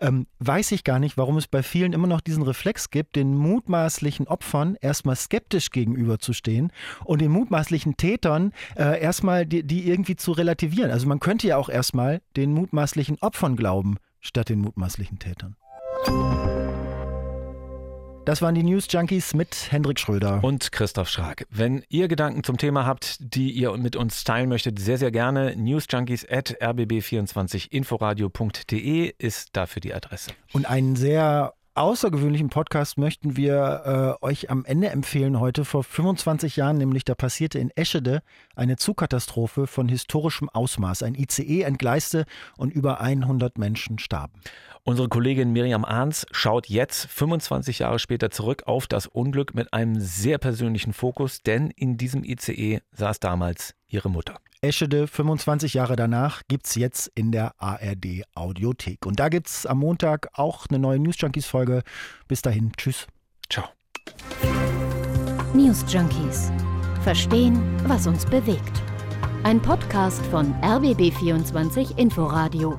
ähm, 0.00 0.26
weiß 0.38 0.72
ich 0.72 0.84
gar 0.84 0.98
nicht, 0.98 1.16
warum 1.16 1.38
es 1.38 1.48
bei 1.48 1.62
vielen 1.62 1.94
immer 1.94 2.06
noch 2.06 2.20
diesen 2.20 2.42
Reflex 2.42 2.90
gibt, 2.90 3.16
den 3.16 3.34
mutmaßlichen 3.34 4.28
Opfern 4.28 4.76
erstmal 4.80 5.16
skeptisch 5.16 5.70
gegenüberzustehen 5.70 6.70
und 7.04 7.20
den 7.20 7.30
mutmaßlichen 7.30 7.96
Tätern 7.96 8.52
äh, 8.76 9.00
erstmal 9.00 9.46
die, 9.46 9.62
die 9.62 9.88
irgendwie 9.88 10.16
zu 10.16 10.32
relativieren. 10.32 10.90
Also 10.90 11.08
man 11.08 11.20
könnte 11.20 11.46
ja 11.46 11.56
auch 11.56 11.70
erstmal 11.70 12.20
den 12.36 12.52
mutmaßlichen 12.52 13.18
Opfern 13.20 13.56
glauben, 13.56 13.96
statt 14.24 14.48
den 14.48 14.60
mutmaßlichen 14.60 15.18
Tätern. 15.18 15.56
Das 18.24 18.40
waren 18.40 18.54
die 18.54 18.62
News 18.62 18.86
Junkies 18.88 19.34
mit 19.34 19.70
Hendrik 19.70 20.00
Schröder 20.00 20.42
und 20.42 20.72
Christoph 20.72 21.10
Schrag. 21.10 21.44
Wenn 21.50 21.84
ihr 21.90 22.08
Gedanken 22.08 22.42
zum 22.42 22.56
Thema 22.56 22.86
habt, 22.86 23.18
die 23.20 23.50
ihr 23.50 23.76
mit 23.76 23.96
uns 23.96 24.24
teilen 24.24 24.48
möchtet, 24.48 24.78
sehr, 24.78 24.96
sehr 24.96 25.10
gerne. 25.10 25.54
Newsjunkies 25.56 26.26
at 26.30 26.56
rbb24inforadio.de 26.62 29.12
ist 29.18 29.54
dafür 29.54 29.80
die 29.80 29.92
Adresse. 29.92 30.30
Und 30.54 30.64
einen 30.64 30.96
sehr 30.96 31.52
außergewöhnlichen 31.74 32.50
Podcast 32.50 32.98
möchten 32.98 33.36
wir 33.36 34.18
äh, 34.20 34.24
euch 34.24 34.50
am 34.50 34.64
Ende 34.64 34.90
empfehlen 34.90 35.40
heute. 35.40 35.64
Vor 35.64 35.82
25 35.82 36.56
Jahren 36.56 36.78
nämlich, 36.78 37.04
da 37.04 37.14
passierte 37.14 37.58
in 37.58 37.70
Eschede 37.70 38.22
eine 38.54 38.76
Zugkatastrophe 38.76 39.66
von 39.66 39.88
historischem 39.88 40.48
Ausmaß. 40.48 41.02
Ein 41.02 41.14
ICE 41.14 41.62
entgleiste 41.62 42.26
und 42.56 42.72
über 42.72 43.00
100 43.00 43.58
Menschen 43.58 43.98
starben. 43.98 44.32
Unsere 44.86 45.08
Kollegin 45.08 45.50
Miriam 45.50 45.82
Ahns 45.82 46.26
schaut 46.30 46.68
jetzt 46.68 47.06
25 47.06 47.78
Jahre 47.78 47.98
später 47.98 48.30
zurück 48.30 48.64
auf 48.66 48.86
das 48.86 49.06
Unglück 49.06 49.54
mit 49.54 49.72
einem 49.72 49.98
sehr 49.98 50.36
persönlichen 50.36 50.92
Fokus, 50.92 51.42
denn 51.42 51.70
in 51.70 51.96
diesem 51.96 52.22
ICE 52.22 52.80
saß 52.92 53.18
damals 53.18 53.74
ihre 53.88 54.10
Mutter. 54.10 54.36
Eschede, 54.60 55.06
25 55.06 55.72
Jahre 55.72 55.96
danach, 55.96 56.42
gibt 56.48 56.66
es 56.66 56.74
jetzt 56.74 57.10
in 57.14 57.32
der 57.32 57.54
ARD 57.56 58.24
Audiothek. 58.34 59.06
Und 59.06 59.20
da 59.20 59.30
gibt 59.30 59.48
es 59.48 59.64
am 59.64 59.78
Montag 59.78 60.28
auch 60.34 60.66
eine 60.68 60.78
neue 60.78 60.98
News 60.98 61.16
Junkies 61.18 61.46
Folge. 61.46 61.82
Bis 62.28 62.42
dahin, 62.42 62.70
tschüss. 62.76 63.06
Ciao. 63.48 63.64
News 65.54 65.82
Junkies. 65.88 66.52
Verstehen, 67.02 67.58
was 67.88 68.06
uns 68.06 68.26
bewegt. 68.26 68.82
Ein 69.44 69.62
Podcast 69.62 70.24
von 70.26 70.52
RBB24 70.60 71.96
Inforadio. 71.98 72.78